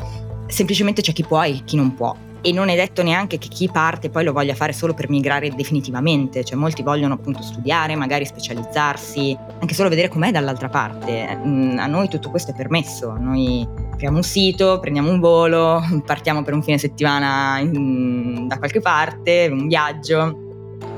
Semplicemente 0.48 1.02
c'è 1.02 1.14
chi 1.14 1.24
può 1.24 1.44
e 1.44 1.62
chi 1.64 1.76
non 1.76 1.94
può 1.94 2.16
e 2.42 2.52
non 2.52 2.70
è 2.70 2.76
detto 2.76 3.04
neanche 3.04 3.38
che 3.38 3.48
chi 3.48 3.70
parte 3.70 4.10
poi 4.10 4.24
lo 4.24 4.32
voglia 4.32 4.54
fare 4.54 4.74
solo 4.74 4.94
per 4.94 5.10
migrare 5.10 5.50
definitivamente, 5.50 6.44
cioè 6.44 6.58
molti 6.58 6.84
vogliono 6.84 7.16
appunto 7.16 7.42
studiare, 7.42 7.96
magari 7.96 8.26
specializzarsi, 8.26 9.38
anche 9.60 9.74
solo 9.74 9.90
vedere 9.90 10.08
com'è 10.08 10.32
dall'altra 10.32 10.70
parte. 10.70 11.38
Mm, 11.46 11.78
a 11.78 11.88
noi 11.88 12.08
tutto 12.08 12.30
questo 12.30 12.52
è 12.52 12.56
permesso, 12.56 13.16
noi 13.18 13.68
apriamo 13.92 14.18
un 14.18 14.24
sito, 14.24 14.80
prendiamo 14.80 15.12
un 15.12 15.20
volo, 15.20 15.82
partiamo 16.06 16.44
per 16.44 16.54
un 16.54 16.64
fine 16.64 16.78
settimana 16.78 17.60
in, 17.60 18.48
da 18.48 18.58
qualche 18.58 18.80
parte, 18.80 19.50
un 19.52 19.68
viaggio. 19.68 20.48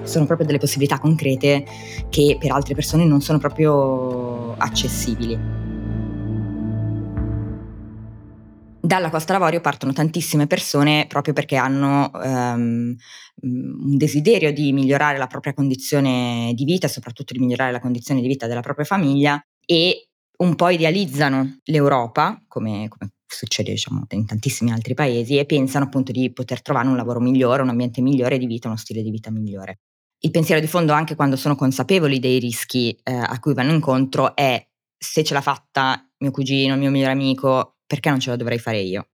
Sono 0.04 0.26
proprio 0.26 0.48
delle 0.48 0.60
possibilità 0.60 1.00
concrete 1.00 1.64
che 2.10 2.38
per 2.40 2.52
altre 2.52 2.74
persone 2.74 3.06
non 3.06 3.22
sono 3.22 3.38
proprio 3.38 4.54
accessibili. 4.58 5.71
Dalla 8.92 9.10
Costa 9.10 9.32
d'Avorio 9.32 9.62
partono 9.62 9.94
tantissime 9.94 10.48
persone 10.48 11.06
proprio 11.08 11.34
perché 11.34 11.56
hanno 11.56 12.12
um, 12.14 12.94
un 13.42 13.98
desiderio 13.98 14.52
di 14.52 14.74
migliorare 14.74 15.18
la 15.18 15.28
propria 15.28 15.54
condizione 15.54 16.52
di 16.54 16.66
vita 16.66 16.90
soprattutto 16.90 17.32
di 17.32 17.40
migliorare 17.40 17.72
la 17.72 17.80
condizione 17.80 18.20
di 18.20 18.28
vita 18.28 18.48
della 18.48 18.60
propria 18.60 18.84
famiglia 18.84 19.42
e 19.66 20.10
un 20.40 20.56
po' 20.56 20.68
idealizzano 20.68 21.60
l'Europa, 21.64 22.44
come, 22.50 22.90
come 22.90 23.14
succede 23.26 23.72
diciamo, 23.72 24.04
in 24.10 24.26
tantissimi 24.26 24.74
altri 24.74 24.94
paesi, 24.94 25.38
e 25.38 25.46
pensano 25.46 25.86
appunto 25.86 26.12
di 26.12 26.30
poter 26.34 26.62
trovare 26.62 26.90
un 26.90 26.98
lavoro 26.98 27.22
migliore, 27.22 27.62
un 27.62 27.70
ambiente 27.70 28.02
migliore 28.02 28.38
di 28.38 28.46
vita, 28.46 28.68
uno 28.68 28.76
stile 28.76 29.02
di 29.02 29.10
vita 29.10 29.32
migliore. 29.32 29.80
Il 30.20 30.32
pensiero 30.32 30.60
di 30.60 30.68
fondo, 30.68 30.92
anche 30.92 31.16
quando 31.16 31.38
sono 31.38 31.56
consapevoli 31.56 32.20
dei 32.20 32.40
rischi 32.40 32.92
eh, 33.04 33.14
a 33.14 33.40
cui 33.40 33.54
vanno 33.54 33.72
incontro, 33.72 34.36
è 34.36 34.62
se 34.98 35.24
ce 35.24 35.34
l'ha 35.34 35.40
fatta 35.40 36.06
mio 36.18 36.32
cugino, 36.32 36.76
mio 36.76 36.92
migliore 36.92 37.14
amico, 37.14 37.78
perché 37.92 38.10
non 38.10 38.22
ce 38.22 38.30
la 38.30 38.38
dovrei 38.38 38.58
fare 38.58 38.80
io? 38.80 39.10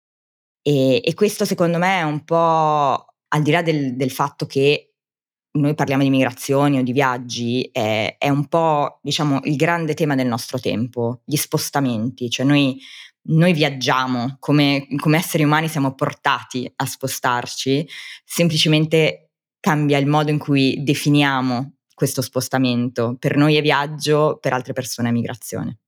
E, 0.61 1.01
e 1.03 1.13
questo 1.15 1.45
secondo 1.45 1.79
me 1.79 1.97
è 1.97 2.03
un 2.03 2.23
po' 2.23 3.07
al 3.29 3.41
di 3.41 3.49
là 3.49 3.63
del, 3.63 3.95
del, 3.95 4.11
fatto 4.11 4.45
che 4.45 4.93
noi 5.53 5.73
parliamo 5.73 6.03
di 6.03 6.11
migrazioni 6.11 6.77
o 6.77 6.83
di 6.83 6.91
viaggi, 6.91 7.67
è, 7.71 8.17
è, 8.19 8.29
un 8.29 8.47
po' 8.47 8.99
diciamo 9.01 9.39
il 9.45 9.55
grande 9.55 9.95
tema 9.95 10.13
del 10.13 10.27
nostro 10.27 10.59
tempo, 10.59 11.21
gli 11.25 11.37
spostamenti, 11.37 12.29
cioè 12.29 12.45
noi, 12.45 12.79
noi 13.29 13.51
viaggiamo 13.53 14.35
come, 14.37 14.85
come 14.97 15.17
esseri 15.17 15.43
umani 15.43 15.67
siamo 15.67 15.95
portati 15.95 16.71
a 16.75 16.85
spostarci, 16.85 17.89
semplicemente 18.23 19.31
cambia 19.59 19.97
il 19.97 20.05
modo 20.05 20.29
in 20.29 20.37
cui 20.37 20.83
definiamo 20.83 21.77
questo 21.95 22.21
spostamento. 22.21 23.15
Per 23.17 23.37
noi 23.37 23.55
è 23.55 23.61
viaggio, 23.63 24.37
per 24.39 24.53
altre 24.53 24.73
persone 24.73 25.09
è 25.09 25.11
migrazione. 25.11 25.79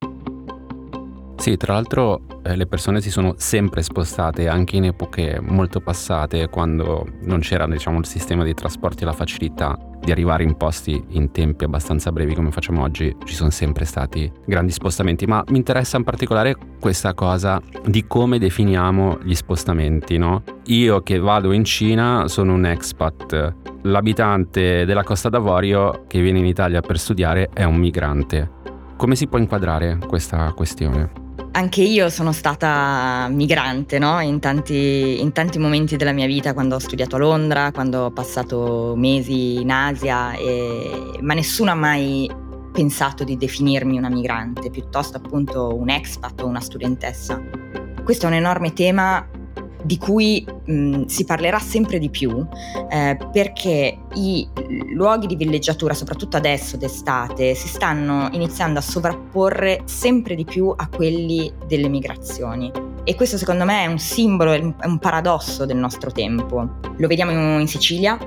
Sì, 1.39 1.55
tra 1.55 1.72
l'altro 1.72 2.19
eh, 2.43 2.58
le 2.58 2.67
persone 2.67 3.00
si 3.00 3.10
sono 3.10 3.34
sempre 3.38 3.81
spostate 3.81 4.50
anche 4.50 4.75
in 4.75 4.84
epoche 4.84 5.39
molto 5.41 5.79
passate, 5.79 6.50
quando 6.50 7.08
non 7.22 7.39
c'era 7.39 7.65
diciamo, 7.65 7.98
il 7.98 8.05
sistema 8.05 8.43
di 8.43 8.53
trasporti 8.53 9.03
e 9.03 9.05
la 9.05 9.13
facilità 9.13 9.79
di 10.01 10.12
arrivare 10.12 10.43
in 10.43 10.58
posti 10.58 11.01
in 11.12 11.31
tempi 11.31 11.63
abbastanza 11.63 12.12
brevi 12.12 12.36
come 12.36 12.51
facciamo 12.51 12.81
oggi, 12.81 13.15
ci 13.24 13.36
sono 13.36 13.51
sempre 13.51 13.86
stati 13.86 14.29
grandi 14.46 14.74
spostamenti, 14.74 15.25
ma 15.27 15.41
mi 15.48 15.58
interessa 15.58 15.96
in 15.96 16.03
particolare 16.03 16.58
questa 16.77 17.13
cosa 17.13 17.62
di 17.86 18.05
come 18.05 18.38
definiamo 18.38 19.19
gli 19.24 19.34
spostamenti, 19.34 20.17
no? 20.17 20.43
Io 20.65 21.01
che 21.03 21.19
vado 21.19 21.53
in 21.53 21.63
Cina 21.63 22.27
sono 22.27 22.53
un 22.53 22.65
expat, 22.65 23.53
l'abitante 23.84 24.84
della 24.84 25.03
Costa 25.03 25.29
d'Avorio 25.29 26.03
che 26.05 26.22
viene 26.22 26.39
in 26.39 26.46
Italia 26.46 26.81
per 26.81 27.00
studiare 27.00 27.50
è 27.53 27.63
un 27.63 27.77
migrante. 27.77 28.51
Come 28.98 29.15
si 29.15 29.27
può 29.27 29.38
inquadrare 29.38 30.00
questa 30.05 30.51
questione? 30.53 31.27
Anche 31.60 31.82
io 31.82 32.10
sono 32.10 32.32
stata 32.32 33.28
migrante 33.30 34.00
no? 34.00 34.22
in, 34.22 34.39
tanti, 34.39 35.20
in, 35.20 35.34
tanti, 35.34 35.60
momenti 35.60 35.98
della 35.98 36.13
mia 36.13 36.25
vita, 36.25 36.54
quando 36.54 36.75
ho 36.75 36.80
studiato 36.80 37.18
a 37.18 37.20
Londra, 37.20 37.74
quando 37.74 38.06
ho 38.06 38.12
passato 38.12 38.94
mesi 38.96 39.60
in 39.60 39.70
Asia, 39.70 40.32
e... 40.36 41.18
ma 41.20 41.34
nessuno 41.34 41.72
ha 41.72 41.75
mai 41.75 42.32
pensato 42.72 43.25
di 43.25 43.36
definirmi 43.36 43.98
una 43.98 44.08
migrante, 44.08 44.70
piuttosto 44.70 45.18
appunto 45.18 45.75
un 45.75 45.89
expat 45.89 46.44
o 46.44 46.46
una 46.46 46.62
studentessa. 46.62 47.44
Questo 48.06 48.25
è 48.25 48.30
un 48.30 48.36
enorme 48.36 48.72
tema 48.72 49.28
di 49.84 49.98
cui 49.98 50.46
mh, 50.66 51.06
si 51.06 51.26
parlerà 51.26 51.60
sempre 51.60 52.00
di 52.00 52.10
più 52.10 52.46
eh, 52.90 53.18
perché 53.32 53.98
i 54.16 54.48
luoghi 54.94 55.28
di 55.28 55.36
villeggiatura, 55.36 55.94
soprattutto 55.94 56.38
adesso 56.38 56.78
d'estate, 56.78 57.56
si 57.56 57.68
stanno 57.68 58.30
iniziando 58.32 58.80
a 58.80 58.82
sovrapporre 58.82 59.82
sempre 59.86 60.36
di 60.36 60.44
più 60.44 60.74
a 60.76 60.88
quelli 60.88 61.52
delle 61.68 61.88
migrazioni. 61.88 62.72
E 63.04 63.16
questo 63.16 63.38
secondo 63.38 63.66
me 63.66 63.84
è 63.84 63.88
un 63.88 63.98
simbolo, 63.98 64.52
è 64.52 64.60
un 64.60 65.00
paradosso 65.00 65.66
del 65.66 65.78
nostro 65.78 66.12
tempo. 66.12 66.80
Lo 66.98 67.08
vediamo 67.08 67.60
in 67.60 67.68
Sicilia, 67.68 68.18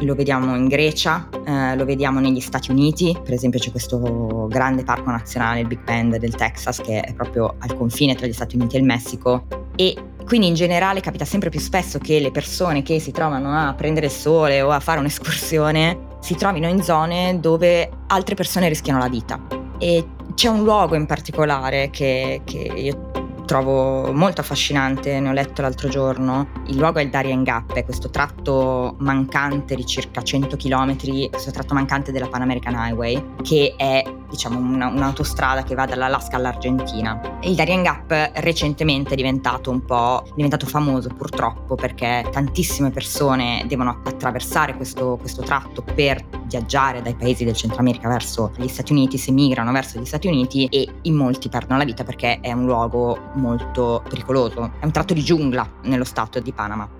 lo 0.00 0.14
vediamo 0.14 0.56
in 0.56 0.66
Grecia, 0.68 1.28
eh, 1.44 1.76
lo 1.76 1.84
vediamo 1.84 2.20
negli 2.20 2.40
Stati 2.40 2.70
Uniti, 2.70 3.16
per 3.22 3.34
esempio 3.34 3.58
c'è 3.58 3.70
questo 3.70 4.46
grande 4.48 4.82
parco 4.82 5.10
nazionale, 5.10 5.60
il 5.60 5.66
Big 5.66 5.82
Bend 5.82 6.16
del 6.16 6.34
Texas, 6.34 6.80
che 6.80 7.00
è 7.00 7.12
proprio 7.12 7.56
al 7.58 7.74
confine 7.74 8.14
tra 8.14 8.26
gli 8.26 8.32
Stati 8.32 8.56
Uniti 8.56 8.76
e 8.76 8.78
il 8.78 8.84
Messico 8.84 9.44
e 9.80 9.94
quindi 10.26 10.46
in 10.46 10.52
generale 10.52 11.00
capita 11.00 11.24
sempre 11.24 11.48
più 11.48 11.58
spesso 11.58 11.98
che 11.98 12.20
le 12.20 12.30
persone 12.30 12.82
che 12.82 13.00
si 13.00 13.12
trovano 13.12 13.56
a 13.56 13.72
prendere 13.72 14.06
il 14.06 14.12
sole 14.12 14.60
o 14.60 14.68
a 14.68 14.78
fare 14.78 14.98
un'escursione 14.98 16.18
si 16.20 16.34
trovino 16.34 16.68
in 16.68 16.82
zone 16.82 17.40
dove 17.40 17.90
altre 18.08 18.34
persone 18.34 18.68
rischiano 18.68 18.98
la 18.98 19.08
vita. 19.08 19.40
E 19.78 20.06
c'è 20.34 20.48
un 20.48 20.64
luogo 20.64 20.96
in 20.96 21.06
particolare 21.06 21.88
che, 21.88 22.42
che 22.44 22.58
io 22.58 23.10
trovo 23.46 24.12
molto 24.12 24.42
affascinante, 24.42 25.18
ne 25.18 25.30
ho 25.30 25.32
letto 25.32 25.62
l'altro 25.62 25.88
giorno. 25.88 26.48
Il 26.66 26.76
luogo 26.76 26.98
è 26.98 27.02
il 27.02 27.08
Darien 27.08 27.42
Gap, 27.42 27.72
è 27.72 27.82
questo 27.82 28.10
tratto 28.10 28.96
mancante 28.98 29.74
di 29.74 29.86
circa 29.86 30.20
100 30.20 30.56
km, 30.56 31.30
questo 31.30 31.52
tratto 31.52 31.72
mancante 31.72 32.12
della 32.12 32.28
Pan 32.28 32.42
American 32.42 32.74
Highway, 32.74 33.36
che 33.40 33.72
è 33.78 34.04
diciamo 34.30 34.58
una, 34.58 34.88
un'autostrada 34.88 35.62
che 35.62 35.74
va 35.74 35.86
dall'Alaska 35.86 36.36
all'Argentina. 36.36 37.20
Il 37.42 37.54
Darien 37.54 37.82
Gap 37.82 38.30
recentemente 38.34 39.12
è 39.12 39.16
diventato 39.16 39.70
un 39.70 39.84
po' 39.84 40.24
diventato 40.34 40.66
famoso 40.66 41.08
purtroppo 41.08 41.74
perché 41.74 42.26
tantissime 42.30 42.90
persone 42.90 43.64
devono 43.66 44.00
attraversare 44.04 44.76
questo, 44.76 45.16
questo 45.20 45.42
tratto 45.42 45.82
per 45.82 46.24
viaggiare 46.46 47.02
dai 47.02 47.14
paesi 47.14 47.44
del 47.44 47.54
Centro 47.54 47.80
America 47.80 48.08
verso 48.08 48.52
gli 48.56 48.68
Stati 48.68 48.92
Uniti, 48.92 49.18
si 49.18 49.32
migrano 49.32 49.72
verso 49.72 49.98
gli 49.98 50.04
Stati 50.04 50.26
Uniti 50.26 50.66
e 50.66 50.88
in 51.02 51.14
molti 51.14 51.48
perdono 51.48 51.78
la 51.78 51.84
vita 51.84 52.04
perché 52.04 52.40
è 52.40 52.52
un 52.52 52.64
luogo 52.64 53.18
molto 53.34 54.02
pericoloso. 54.08 54.72
È 54.78 54.84
un 54.84 54.92
tratto 54.92 55.14
di 55.14 55.22
giungla 55.22 55.68
nello 55.82 56.04
stato 56.04 56.40
di 56.40 56.52
Panama. 56.52 56.99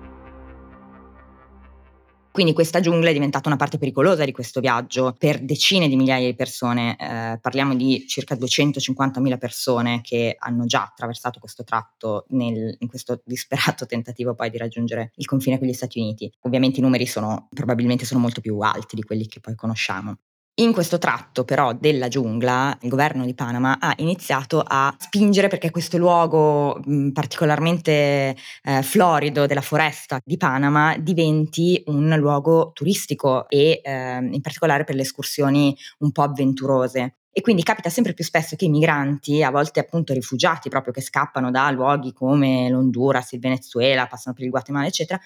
Quindi 2.31 2.53
questa 2.53 2.79
giungla 2.79 3.09
è 3.09 3.13
diventata 3.13 3.49
una 3.49 3.57
parte 3.57 3.77
pericolosa 3.77 4.23
di 4.23 4.31
questo 4.31 4.61
viaggio 4.61 5.13
per 5.17 5.41
decine 5.41 5.89
di 5.89 5.97
migliaia 5.97 6.27
di 6.27 6.33
persone, 6.33 6.95
eh, 6.97 7.37
parliamo 7.41 7.75
di 7.75 8.05
circa 8.07 8.35
250.000 8.35 9.37
persone 9.37 9.99
che 10.01 10.37
hanno 10.39 10.65
già 10.65 10.83
attraversato 10.83 11.39
questo 11.39 11.65
tratto 11.65 12.25
nel, 12.29 12.73
in 12.79 12.87
questo 12.87 13.21
disperato 13.25 13.85
tentativo 13.85 14.33
poi 14.33 14.49
di 14.49 14.57
raggiungere 14.57 15.11
il 15.15 15.25
confine 15.25 15.59
con 15.59 15.67
gli 15.67 15.73
Stati 15.73 15.99
Uniti. 15.99 16.31
Ovviamente 16.41 16.79
i 16.79 16.83
numeri 16.83 17.05
sono 17.05 17.49
probabilmente 17.53 18.05
sono 18.05 18.21
molto 18.21 18.39
più 18.39 18.57
alti 18.59 18.95
di 18.95 19.03
quelli 19.03 19.27
che 19.27 19.41
poi 19.41 19.55
conosciamo. 19.55 20.15
In 20.55 20.73
questo 20.73 20.97
tratto 20.97 21.45
però 21.45 21.73
della 21.73 22.09
giungla 22.09 22.77
il 22.81 22.89
governo 22.89 23.25
di 23.25 23.33
Panama 23.33 23.79
ha 23.79 23.93
iniziato 23.97 24.61
a 24.63 24.93
spingere 24.97 25.47
perché 25.47 25.71
questo 25.71 25.97
luogo 25.97 26.77
mh, 26.83 27.11
particolarmente 27.11 28.35
eh, 28.63 28.81
florido 28.83 29.45
della 29.45 29.61
foresta 29.61 30.19
di 30.23 30.35
Panama 30.35 30.97
diventi 30.97 31.81
un 31.85 32.13
luogo 32.17 32.71
turistico 32.73 33.47
e 33.47 33.79
eh, 33.81 34.17
in 34.17 34.41
particolare 34.41 34.83
per 34.83 34.95
le 34.95 35.03
escursioni 35.03 35.75
un 35.99 36.11
po' 36.11 36.23
avventurose. 36.23 37.15
E 37.31 37.39
quindi 37.39 37.63
capita 37.63 37.89
sempre 37.89 38.13
più 38.13 38.25
spesso 38.25 38.57
che 38.57 38.65
i 38.65 38.69
migranti, 38.69 39.41
a 39.41 39.51
volte 39.51 39.79
appunto 39.79 40.11
rifugiati 40.11 40.67
proprio 40.67 40.91
che 40.91 40.99
scappano 40.99 41.49
da 41.49 41.71
luoghi 41.71 42.11
come 42.11 42.69
l'Honduras, 42.69 43.31
il 43.31 43.39
Venezuela, 43.39 44.05
passano 44.05 44.35
per 44.35 44.43
il 44.43 44.51
Guatemala, 44.51 44.87
eccetera, 44.87 45.17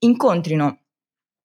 incontrino 0.00 0.80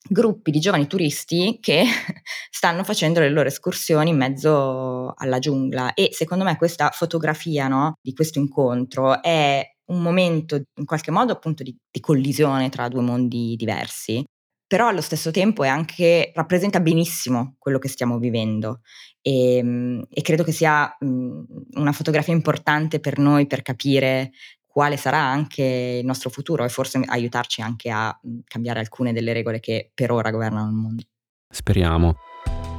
gruppi 0.09 0.51
di 0.51 0.59
giovani 0.59 0.87
turisti 0.87 1.57
che 1.61 1.83
stanno 2.49 2.83
facendo 2.83 3.19
le 3.19 3.29
loro 3.29 3.47
escursioni 3.47 4.09
in 4.09 4.17
mezzo 4.17 5.13
alla 5.15 5.39
giungla. 5.39 5.93
E 5.93 6.09
secondo 6.11 6.43
me 6.43 6.57
questa 6.57 6.89
fotografia 6.91 7.67
no, 7.67 7.93
di 8.01 8.13
questo 8.13 8.39
incontro 8.39 9.21
è 9.21 9.63
un 9.91 10.01
momento 10.01 10.55
in 10.55 10.85
qualche 10.85 11.11
modo 11.11 11.33
appunto 11.33 11.63
di, 11.63 11.75
di 11.89 11.99
collisione 11.99 12.69
tra 12.69 12.87
due 12.87 13.01
mondi 13.01 13.55
diversi 13.55 14.23
però 14.71 14.87
allo 14.87 15.01
stesso 15.01 15.31
tempo 15.31 15.63
anche, 15.63 16.31
rappresenta 16.33 16.79
benissimo 16.79 17.55
quello 17.59 17.77
che 17.77 17.89
stiamo 17.89 18.19
vivendo. 18.19 18.79
E, 19.21 19.57
ehm, 19.57 20.05
e 20.09 20.21
credo 20.21 20.45
che 20.45 20.53
sia 20.53 20.95
mh, 20.97 21.41
una 21.73 21.91
fotografia 21.91 22.31
importante 22.33 23.01
per 23.01 23.17
noi 23.17 23.47
per 23.47 23.63
capire 23.63 24.31
quale 24.71 24.97
sarà 24.97 25.19
anche 25.19 25.97
il 25.99 26.05
nostro 26.05 26.29
futuro 26.29 26.63
e 26.63 26.69
forse 26.69 27.01
aiutarci 27.05 27.61
anche 27.61 27.89
a 27.89 28.17
cambiare 28.45 28.79
alcune 28.79 29.11
delle 29.11 29.33
regole 29.33 29.59
che 29.59 29.91
per 29.93 30.11
ora 30.11 30.31
governano 30.31 30.67
il 30.67 30.75
mondo. 30.75 31.03
Speriamo. 31.49 32.15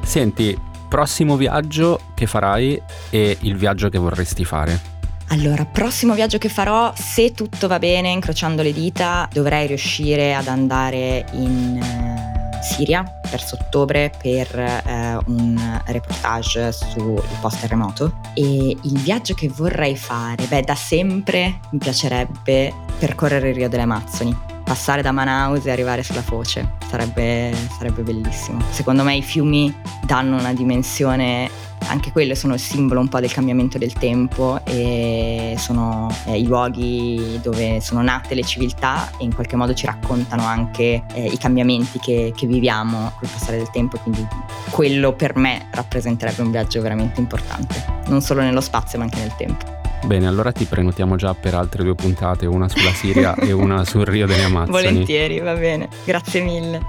Senti, 0.02 0.58
prossimo 0.88 1.36
viaggio 1.36 2.00
che 2.14 2.26
farai 2.26 2.80
e 3.10 3.36
il 3.40 3.56
viaggio 3.56 3.88
che 3.88 3.98
vorresti 3.98 4.44
fare? 4.44 4.80
Allora, 5.28 5.64
prossimo 5.64 6.14
viaggio 6.14 6.38
che 6.38 6.48
farò, 6.48 6.92
se 6.94 7.32
tutto 7.32 7.66
va 7.66 7.78
bene, 7.78 8.10
incrociando 8.10 8.62
le 8.62 8.72
dita, 8.72 9.28
dovrei 9.32 9.66
riuscire 9.66 10.34
ad 10.34 10.46
andare 10.46 11.26
in 11.32 11.80
uh, 11.80 12.41
Siria 12.62 13.04
verso 13.30 13.56
ottobre 13.60 14.12
per 14.20 14.48
uh, 14.54 15.30
un 15.30 15.80
reportage 15.86 16.72
sul 16.72 17.22
post 17.40 17.60
terremoto. 17.60 18.20
E 18.34 18.70
il 18.70 18.98
viaggio 19.00 19.34
che 19.34 19.48
vorrei 19.48 19.96
fare, 19.96 20.44
beh, 20.44 20.62
da 20.62 20.74
sempre 20.74 21.60
mi 21.70 21.78
piacerebbe 21.78 22.72
percorrere 22.98 23.50
il 23.50 23.54
Rio 23.54 23.68
delle 23.68 23.82
Amazzoni 23.82 24.51
passare 24.62 25.02
da 25.02 25.12
Manaus 25.12 25.66
e 25.66 25.70
arrivare 25.70 26.02
sulla 26.02 26.22
foce. 26.22 26.74
Sarebbe, 26.88 27.54
sarebbe 27.76 28.02
bellissimo. 28.02 28.60
Secondo 28.70 29.02
me 29.02 29.16
i 29.16 29.22
fiumi 29.22 29.74
danno 30.04 30.38
una 30.38 30.52
dimensione 30.52 31.50
anche 31.88 32.12
quelle 32.12 32.34
sono 32.34 32.54
il 32.54 32.60
simbolo 32.60 33.00
un 33.00 33.08
po' 33.08 33.20
del 33.20 33.32
cambiamento 33.32 33.78
del 33.78 33.92
tempo 33.92 34.60
e 34.64 35.54
sono 35.58 36.08
eh, 36.26 36.38
i 36.38 36.46
luoghi 36.46 37.40
dove 37.42 37.80
sono 37.80 38.02
nate 38.02 38.34
le 38.34 38.44
civiltà 38.44 39.10
e 39.18 39.24
in 39.24 39.34
qualche 39.34 39.56
modo 39.56 39.74
ci 39.74 39.86
raccontano 39.86 40.44
anche 40.44 41.02
eh, 41.12 41.24
i 41.26 41.38
cambiamenti 41.38 41.98
che, 41.98 42.32
che 42.34 42.46
viviamo 42.46 43.12
col 43.18 43.28
passare 43.28 43.56
del 43.56 43.70
tempo, 43.70 43.98
quindi 43.98 44.26
quello 44.70 45.12
per 45.12 45.36
me 45.36 45.68
rappresenterebbe 45.70 46.42
un 46.42 46.50
viaggio 46.50 46.80
veramente 46.80 47.20
importante, 47.20 47.84
non 48.06 48.20
solo 48.20 48.40
nello 48.42 48.60
spazio 48.60 48.98
ma 48.98 49.04
anche 49.04 49.18
nel 49.18 49.34
tempo. 49.36 49.81
Bene, 50.04 50.26
allora 50.26 50.50
ti 50.52 50.64
prenotiamo 50.64 51.16
già 51.16 51.32
per 51.34 51.54
altre 51.54 51.84
due 51.84 51.94
puntate, 51.94 52.46
una 52.46 52.68
sulla 52.68 52.90
Siria 52.90 53.34
e 53.40 53.52
una 53.52 53.84
sul 53.84 54.04
Rio 54.04 54.26
delle 54.26 54.42
Amazzoni. 54.42 54.82
Volentieri, 54.82 55.38
va 55.38 55.54
bene. 55.54 55.88
Grazie 56.04 56.42
mille. 56.42 56.80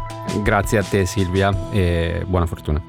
Grazie 0.41 0.79
a 0.79 0.83
te 0.83 1.05
Silvia 1.05 1.71
e 1.71 2.23
buona 2.25 2.45
fortuna. 2.45 2.81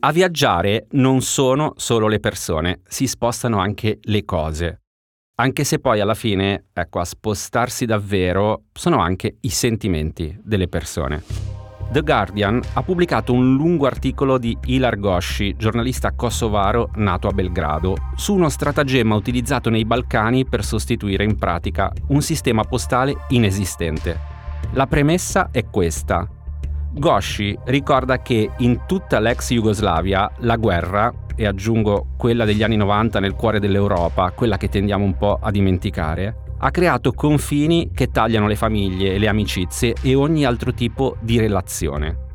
A 0.00 0.12
viaggiare 0.12 0.86
non 0.92 1.20
sono 1.20 1.74
solo 1.76 2.06
le 2.06 2.20
persone, 2.20 2.80
si 2.86 3.06
spostano 3.06 3.58
anche 3.58 3.98
le 4.00 4.24
cose. 4.24 4.82
Anche 5.40 5.64
se 5.64 5.78
poi 5.78 6.00
alla 6.00 6.14
fine, 6.14 6.66
ecco, 6.72 7.00
a 7.00 7.04
spostarsi 7.04 7.84
davvero 7.84 8.64
sono 8.72 8.98
anche 8.98 9.36
i 9.40 9.50
sentimenti 9.50 10.36
delle 10.42 10.68
persone. 10.68 11.57
The 11.90 12.02
Guardian 12.02 12.60
ha 12.74 12.82
pubblicato 12.82 13.32
un 13.32 13.54
lungo 13.54 13.86
articolo 13.86 14.36
di 14.36 14.54
Ilar 14.66 14.98
Goshi, 14.98 15.56
giornalista 15.56 16.12
kosovaro 16.12 16.90
nato 16.96 17.28
a 17.28 17.32
Belgrado, 17.32 17.96
su 18.14 18.34
uno 18.34 18.50
stratagemma 18.50 19.14
utilizzato 19.14 19.70
nei 19.70 19.86
Balcani 19.86 20.44
per 20.44 20.64
sostituire 20.64 21.24
in 21.24 21.38
pratica 21.38 21.90
un 22.08 22.20
sistema 22.20 22.62
postale 22.64 23.16
inesistente. 23.28 24.18
La 24.72 24.86
premessa 24.86 25.48
è 25.50 25.64
questa. 25.64 26.28
Goshi 26.92 27.58
ricorda 27.64 28.20
che 28.20 28.50
in 28.58 28.80
tutta 28.86 29.18
l'ex 29.18 29.50
Jugoslavia 29.50 30.30
la 30.40 30.56
guerra, 30.56 31.10
e 31.34 31.46
aggiungo 31.46 32.08
quella 32.16 32.44
degli 32.44 32.64
anni 32.64 32.76
90 32.76 33.20
nel 33.20 33.34
cuore 33.34 33.60
dell'Europa, 33.60 34.32
quella 34.32 34.56
che 34.56 34.68
tendiamo 34.68 35.04
un 35.04 35.16
po' 35.16 35.38
a 35.40 35.50
dimenticare, 35.52 36.47
ha 36.58 36.70
creato 36.70 37.12
confini 37.12 37.90
che 37.94 38.10
tagliano 38.10 38.46
le 38.46 38.56
famiglie 38.56 39.18
le 39.18 39.28
amicizie 39.28 39.94
e 40.02 40.14
ogni 40.14 40.44
altro 40.44 40.72
tipo 40.72 41.16
di 41.20 41.38
relazione. 41.38 42.26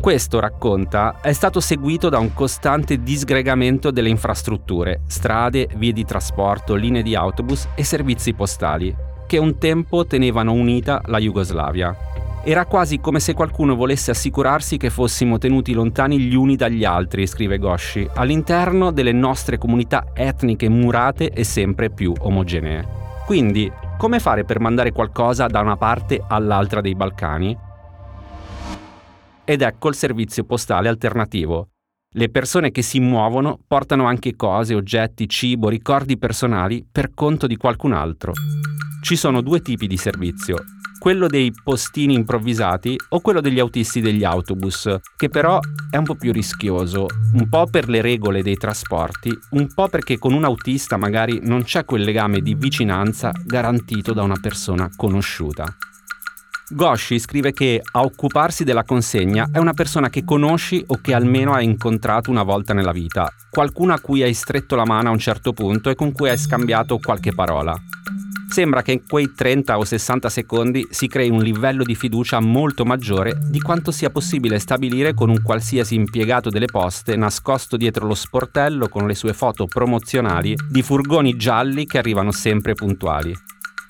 Questo, 0.00 0.38
racconta, 0.38 1.20
è 1.22 1.32
stato 1.32 1.60
seguito 1.60 2.10
da 2.10 2.18
un 2.18 2.34
costante 2.34 3.02
disgregamento 3.02 3.90
delle 3.90 4.10
infrastrutture, 4.10 5.00
strade, 5.06 5.68
vie 5.76 5.94
di 5.94 6.04
trasporto, 6.04 6.74
linee 6.74 7.02
di 7.02 7.14
autobus 7.14 7.68
e 7.74 7.84
servizi 7.84 8.34
postali, 8.34 8.94
che 9.26 9.38
un 9.38 9.56
tempo 9.56 10.06
tenevano 10.06 10.52
unita 10.52 11.00
la 11.06 11.18
Jugoslavia. 11.18 11.96
Era 12.44 12.66
quasi 12.66 13.00
come 13.00 13.18
se 13.18 13.32
qualcuno 13.32 13.74
volesse 13.74 14.10
assicurarsi 14.10 14.76
che 14.76 14.90
fossimo 14.90 15.38
tenuti 15.38 15.72
lontani 15.72 16.18
gli 16.18 16.34
uni 16.34 16.56
dagli 16.56 16.84
altri, 16.84 17.26
scrive 17.26 17.56
Gosci, 17.56 18.06
all'interno 18.14 18.90
delle 18.90 19.12
nostre 19.12 19.56
comunità 19.56 20.08
etniche 20.12 20.68
murate 20.68 21.30
e 21.30 21.44
sempre 21.44 21.88
più 21.88 22.12
omogenee. 22.18 23.03
Quindi, 23.24 23.72
come 23.96 24.20
fare 24.20 24.44
per 24.44 24.60
mandare 24.60 24.92
qualcosa 24.92 25.46
da 25.46 25.60
una 25.60 25.76
parte 25.78 26.22
all'altra 26.28 26.82
dei 26.82 26.94
Balcani? 26.94 27.56
Ed 29.44 29.62
ecco 29.62 29.88
il 29.88 29.94
servizio 29.94 30.44
postale 30.44 30.88
alternativo. 30.88 31.68
Le 32.16 32.28
persone 32.28 32.70
che 32.70 32.82
si 32.82 33.00
muovono 33.00 33.58
portano 33.66 34.04
anche 34.04 34.36
cose, 34.36 34.74
oggetti, 34.74 35.26
cibo, 35.26 35.70
ricordi 35.70 36.18
personali 36.18 36.86
per 36.90 37.14
conto 37.14 37.46
di 37.46 37.56
qualcun 37.56 37.92
altro. 37.92 38.32
Ci 39.02 39.16
sono 39.16 39.40
due 39.40 39.60
tipi 39.60 39.86
di 39.86 39.96
servizio, 39.96 40.56
quello 41.04 41.26
dei 41.26 41.52
postini 41.62 42.14
improvvisati 42.14 42.98
o 43.10 43.20
quello 43.20 43.42
degli 43.42 43.58
autisti 43.58 44.00
degli 44.00 44.24
autobus, 44.24 44.88
che 45.18 45.28
però 45.28 45.58
è 45.90 45.98
un 45.98 46.04
po' 46.04 46.14
più 46.14 46.32
rischioso, 46.32 47.08
un 47.34 47.46
po' 47.50 47.66
per 47.66 47.90
le 47.90 48.00
regole 48.00 48.42
dei 48.42 48.56
trasporti, 48.56 49.30
un 49.50 49.66
po' 49.74 49.88
perché 49.88 50.18
con 50.18 50.32
un 50.32 50.44
autista 50.44 50.96
magari 50.96 51.40
non 51.42 51.62
c'è 51.62 51.84
quel 51.84 52.04
legame 52.04 52.40
di 52.40 52.54
vicinanza 52.54 53.32
garantito 53.44 54.14
da 54.14 54.22
una 54.22 54.38
persona 54.40 54.88
conosciuta. 54.96 55.76
Goshi 56.70 57.18
scrive 57.18 57.52
che 57.52 57.82
a 57.84 58.00
occuparsi 58.00 58.64
della 58.64 58.84
consegna 58.84 59.50
è 59.52 59.58
una 59.58 59.74
persona 59.74 60.08
che 60.08 60.24
conosci 60.24 60.82
o 60.86 61.00
che 61.02 61.12
almeno 61.12 61.52
hai 61.52 61.66
incontrato 61.66 62.30
una 62.30 62.44
volta 62.44 62.72
nella 62.72 62.92
vita, 62.92 63.30
qualcuno 63.50 63.92
a 63.92 64.00
cui 64.00 64.22
hai 64.22 64.32
stretto 64.32 64.74
la 64.74 64.86
mano 64.86 65.10
a 65.10 65.12
un 65.12 65.18
certo 65.18 65.52
punto 65.52 65.90
e 65.90 65.96
con 65.96 66.12
cui 66.12 66.30
hai 66.30 66.38
scambiato 66.38 66.96
qualche 66.96 67.34
parola. 67.34 67.78
Sembra 68.48 68.82
che 68.82 68.92
in 68.92 69.06
quei 69.06 69.32
30 69.34 69.78
o 69.78 69.84
60 69.84 70.28
secondi 70.28 70.86
si 70.90 71.08
crei 71.08 71.28
un 71.28 71.42
livello 71.42 71.82
di 71.82 71.94
fiducia 71.94 72.40
molto 72.40 72.84
maggiore 72.84 73.36
di 73.48 73.60
quanto 73.60 73.90
sia 73.90 74.10
possibile 74.10 74.58
stabilire 74.58 75.12
con 75.14 75.28
un 75.28 75.42
qualsiasi 75.42 75.94
impiegato 75.94 76.50
delle 76.50 76.66
poste 76.66 77.16
nascosto 77.16 77.76
dietro 77.76 78.06
lo 78.06 78.14
sportello 78.14 78.88
con 78.88 79.06
le 79.06 79.14
sue 79.14 79.32
foto 79.32 79.66
promozionali 79.66 80.54
di 80.70 80.82
furgoni 80.82 81.36
gialli 81.36 81.86
che 81.86 81.98
arrivano 81.98 82.30
sempre 82.30 82.74
puntuali. 82.74 83.34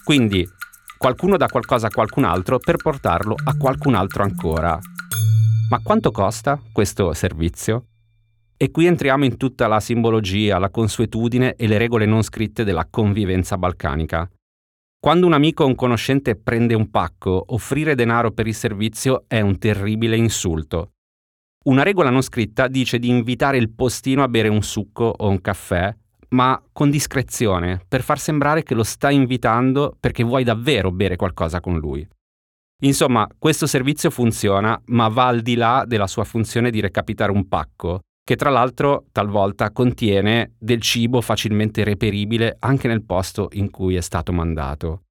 Quindi 0.02 0.48
qualcuno 0.96 1.36
dà 1.36 1.48
qualcosa 1.48 1.88
a 1.88 1.90
qualcun 1.90 2.24
altro 2.24 2.58
per 2.58 2.76
portarlo 2.76 3.34
a 3.44 3.56
qualcun 3.56 3.94
altro 3.94 4.22
ancora. 4.22 4.78
Ma 5.68 5.80
quanto 5.82 6.10
costa 6.10 6.60
questo 6.72 7.12
servizio? 7.12 7.86
E 8.56 8.70
qui 8.70 8.86
entriamo 8.86 9.24
in 9.24 9.36
tutta 9.36 9.66
la 9.66 9.80
simbologia, 9.80 10.58
la 10.58 10.70
consuetudine 10.70 11.54
e 11.56 11.66
le 11.66 11.76
regole 11.76 12.06
non 12.06 12.22
scritte 12.22 12.64
della 12.64 12.86
convivenza 12.88 13.58
balcanica. 13.58 14.28
Quando 15.04 15.26
un 15.26 15.34
amico 15.34 15.64
o 15.64 15.66
un 15.66 15.74
conoscente 15.74 16.34
prende 16.34 16.72
un 16.72 16.90
pacco, 16.90 17.44
offrire 17.48 17.94
denaro 17.94 18.30
per 18.30 18.46
il 18.46 18.54
servizio 18.54 19.24
è 19.26 19.42
un 19.42 19.58
terribile 19.58 20.16
insulto. 20.16 20.92
Una 21.64 21.82
regola 21.82 22.08
non 22.08 22.22
scritta 22.22 22.68
dice 22.68 22.98
di 22.98 23.10
invitare 23.10 23.58
il 23.58 23.70
postino 23.70 24.22
a 24.22 24.28
bere 24.28 24.48
un 24.48 24.62
succo 24.62 25.14
o 25.14 25.28
un 25.28 25.42
caffè, 25.42 25.94
ma 26.28 26.58
con 26.72 26.88
discrezione, 26.88 27.84
per 27.86 28.00
far 28.00 28.18
sembrare 28.18 28.62
che 28.62 28.72
lo 28.72 28.82
stai 28.82 29.14
invitando 29.14 29.94
perché 30.00 30.24
vuoi 30.24 30.42
davvero 30.42 30.90
bere 30.90 31.16
qualcosa 31.16 31.60
con 31.60 31.78
lui. 31.78 32.08
Insomma, 32.84 33.28
questo 33.38 33.66
servizio 33.66 34.08
funziona, 34.08 34.80
ma 34.86 35.08
va 35.08 35.26
al 35.26 35.42
di 35.42 35.54
là 35.54 35.84
della 35.86 36.06
sua 36.06 36.24
funzione 36.24 36.70
di 36.70 36.80
recapitare 36.80 37.30
un 37.30 37.46
pacco 37.46 38.04
che 38.24 38.36
tra 38.36 38.48
l'altro 38.48 39.04
talvolta 39.12 39.70
contiene 39.70 40.54
del 40.58 40.80
cibo 40.80 41.20
facilmente 41.20 41.84
reperibile 41.84 42.56
anche 42.58 42.88
nel 42.88 43.04
posto 43.04 43.50
in 43.52 43.70
cui 43.70 43.96
è 43.96 44.00
stato 44.00 44.32
mandato. 44.32 45.02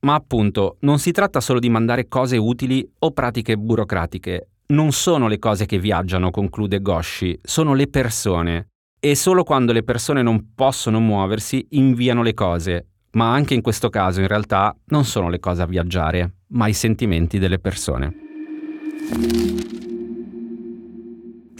Ma 0.00 0.14
appunto, 0.14 0.76
non 0.80 0.98
si 0.98 1.12
tratta 1.12 1.40
solo 1.40 1.60
di 1.60 1.68
mandare 1.68 2.08
cose 2.08 2.36
utili 2.36 2.88
o 3.00 3.12
pratiche 3.12 3.56
burocratiche. 3.56 4.48
Non 4.68 4.92
sono 4.92 5.28
le 5.28 5.38
cose 5.38 5.66
che 5.66 5.78
viaggiano, 5.78 6.30
conclude 6.30 6.80
Goshi, 6.80 7.38
sono 7.42 7.74
le 7.74 7.86
persone. 7.86 8.68
E 8.98 9.14
solo 9.14 9.44
quando 9.44 9.72
le 9.72 9.82
persone 9.82 10.22
non 10.22 10.52
possono 10.54 11.00
muoversi 11.00 11.66
inviano 11.70 12.22
le 12.22 12.34
cose. 12.34 12.86
Ma 13.12 13.32
anche 13.32 13.54
in 13.54 13.62
questo 13.62 13.90
caso, 13.90 14.20
in 14.20 14.28
realtà, 14.28 14.74
non 14.86 15.04
sono 15.04 15.28
le 15.28 15.38
cose 15.38 15.62
a 15.62 15.66
viaggiare, 15.66 16.34
ma 16.48 16.66
i 16.66 16.74
sentimenti 16.74 17.38
delle 17.38 17.58
persone. 17.58 18.14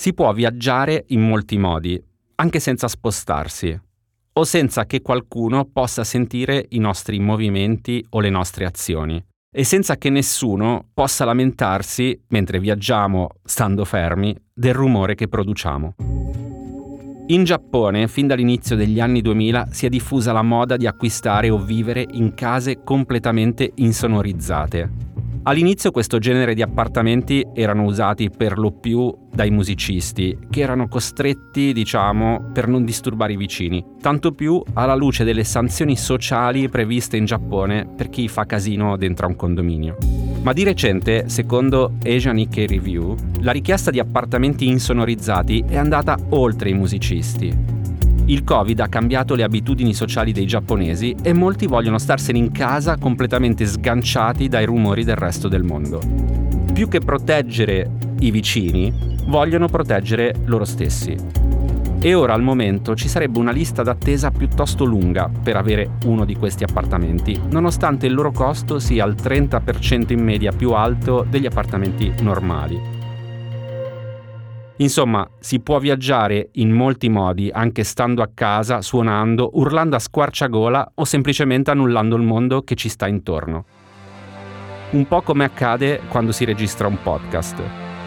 Si 0.01 0.15
può 0.15 0.33
viaggiare 0.33 1.05
in 1.09 1.21
molti 1.21 1.59
modi, 1.59 2.03
anche 2.37 2.59
senza 2.59 2.89
spostarsi, 2.89 3.79
o 4.33 4.45
senza 4.45 4.87
che 4.87 5.03
qualcuno 5.03 5.67
possa 5.71 6.05
sentire 6.05 6.65
i 6.71 6.79
nostri 6.79 7.19
movimenti 7.21 8.03
o 8.09 8.21
le 8.21 8.31
nostre 8.31 8.65
azioni, 8.65 9.23
e 9.55 9.63
senza 9.63 9.99
che 9.99 10.09
nessuno 10.09 10.87
possa 10.95 11.27
lamentarsi, 11.27 12.19
mentre 12.29 12.61
viaggiamo 12.61 13.29
stando 13.45 13.85
fermi, 13.85 14.35
del 14.55 14.73
rumore 14.73 15.15
che 15.15 15.29
produciamo. 15.29 15.97
In 17.27 17.45
Giappone, 17.45 18.09
fin 18.09 18.27
dall'inizio 18.27 18.77
degli 18.77 19.01
anni 19.01 19.21
2000, 19.21 19.69
si 19.71 19.85
è 19.85 19.91
diffusa 19.91 20.33
la 20.33 20.41
moda 20.41 20.79
di 20.79 20.87
acquistare 20.87 21.51
o 21.51 21.59
vivere 21.59 22.07
in 22.13 22.33
case 22.33 22.83
completamente 22.83 23.71
insonorizzate. 23.75 25.10
All'inizio 25.45 25.91
questo 25.91 26.19
genere 26.19 26.53
di 26.53 26.61
appartamenti 26.61 27.47
erano 27.55 27.85
usati 27.85 28.29
per 28.29 28.59
lo 28.59 28.73
più 28.73 29.11
dai 29.33 29.51
musicisti, 29.51 30.37
che 30.51 30.61
erano 30.61 30.87
costretti, 30.87 31.73
diciamo, 31.73 32.51
per 32.53 32.69
non 32.69 32.85
disturbare 32.85 33.33
i 33.33 33.37
vicini, 33.39 33.83
tanto 34.03 34.33
più 34.33 34.63
alla 34.75 34.95
luce 34.95 35.25
delle 35.25 35.45
sanzioni 35.45 35.97
sociali 35.97 36.69
previste 36.69 37.17
in 37.17 37.25
Giappone 37.25 37.87
per 37.87 38.11
chi 38.11 38.29
fa 38.29 38.45
casino 38.45 38.99
dentro 38.99 39.25
a 39.25 39.29
un 39.31 39.37
condominio. 39.37 39.97
Ma 40.43 40.53
di 40.53 40.63
recente, 40.63 41.31
secondo 41.31 41.95
Asia 42.05 42.33
Nikkei 42.33 42.67
Review, 42.67 43.15
la 43.41 43.53
richiesta 43.53 43.91
di 43.91 43.99
appartamenti 43.99 44.69
insonorizzati 44.69 45.65
è 45.67 45.79
andata 45.79 46.19
oltre 46.31 46.69
i 46.69 46.75
musicisti 46.75 47.79
il 48.31 48.45
Covid 48.45 48.79
ha 48.79 48.87
cambiato 48.87 49.35
le 49.35 49.43
abitudini 49.43 49.93
sociali 49.93 50.31
dei 50.31 50.47
giapponesi 50.47 51.17
e 51.21 51.33
molti 51.33 51.67
vogliono 51.67 51.99
starsene 51.99 52.39
in 52.39 52.53
casa 52.53 52.97
completamente 52.97 53.67
sganciati 53.67 54.47
dai 54.47 54.65
rumori 54.67 55.03
del 55.03 55.17
resto 55.17 55.49
del 55.49 55.65
mondo. 55.65 56.01
Più 56.73 56.87
che 56.87 57.01
proteggere 57.01 57.91
i 58.21 58.31
vicini, 58.31 58.93
vogliono 59.27 59.67
proteggere 59.67 60.35
loro 60.45 60.65
stessi. 60.65 61.17
E 62.03 62.15
ora 62.15 62.33
al 62.33 62.43
momento 62.43 62.95
ci 62.95 63.09
sarebbe 63.09 63.41
una 63.41 63.51
lista 63.51 63.83
d'attesa 63.83 64.31
piuttosto 64.31 64.85
lunga 64.85 65.29
per 65.43 65.57
avere 65.57 65.91
uno 66.05 66.25
di 66.25 66.37
questi 66.37 66.63
appartamenti, 66.63 67.39
nonostante 67.51 68.07
il 68.07 68.15
loro 68.15 68.31
costo 68.31 68.79
sia 68.79 69.03
al 69.03 69.17
30% 69.21 70.13
in 70.13 70.23
media 70.23 70.53
più 70.53 70.71
alto 70.71 71.27
degli 71.29 71.47
appartamenti 71.47 72.13
normali. 72.21 73.00
Insomma, 74.81 75.29
si 75.41 75.61
può 75.61 75.79
viaggiare 75.79 76.49
in 76.53 76.71
molti 76.71 77.11
modi, 77.11 77.51
anche 77.53 77.85
stando 77.85 78.23
a 78.23 78.31
casa, 78.33 78.81
suonando, 78.81 79.51
urlando 79.55 79.97
a 79.97 79.99
squarciagola 79.99 80.93
o 80.95 81.05
semplicemente 81.05 81.71
annullando 81.71 82.17
il 82.17 82.23
mondo 82.23 82.63
che 82.63 82.75
ci 82.77 82.89
sta 82.89 83.07
intorno. 83.07 83.65
Un 84.91 85.07
po' 85.07 85.21
come 85.21 85.45
accade 85.45 86.01
quando 86.09 86.33
si 86.33 86.47
registra 86.47 86.87
un 86.87 86.97
podcast. 87.03 87.63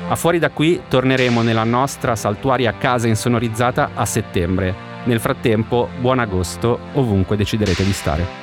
A 0.09 0.15
fuori 0.15 0.39
da 0.39 0.49
qui 0.49 0.81
torneremo 0.89 1.43
nella 1.43 1.63
nostra 1.63 2.15
saltuaria 2.15 2.73
casa 2.73 3.07
insonorizzata 3.07 3.91
a 3.93 4.05
settembre. 4.05 4.73
Nel 5.05 5.19
frattempo, 5.19 5.89
buon 5.99 6.19
agosto 6.19 6.79
ovunque 6.93 7.38
deciderete 7.38 7.83
di 7.83 7.93
stare. 7.93 8.42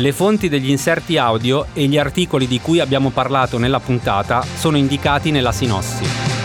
Le 0.00 0.12
fonti 0.12 0.48
degli 0.48 0.70
inserti 0.70 1.18
audio 1.18 1.66
e 1.74 1.84
gli 1.84 1.98
articoli 1.98 2.46
di 2.46 2.58
cui 2.58 2.80
abbiamo 2.80 3.10
parlato 3.10 3.58
nella 3.58 3.80
puntata 3.80 4.42
sono 4.56 4.78
indicati 4.78 5.30
nella 5.30 5.52
sinossi. 5.52 6.39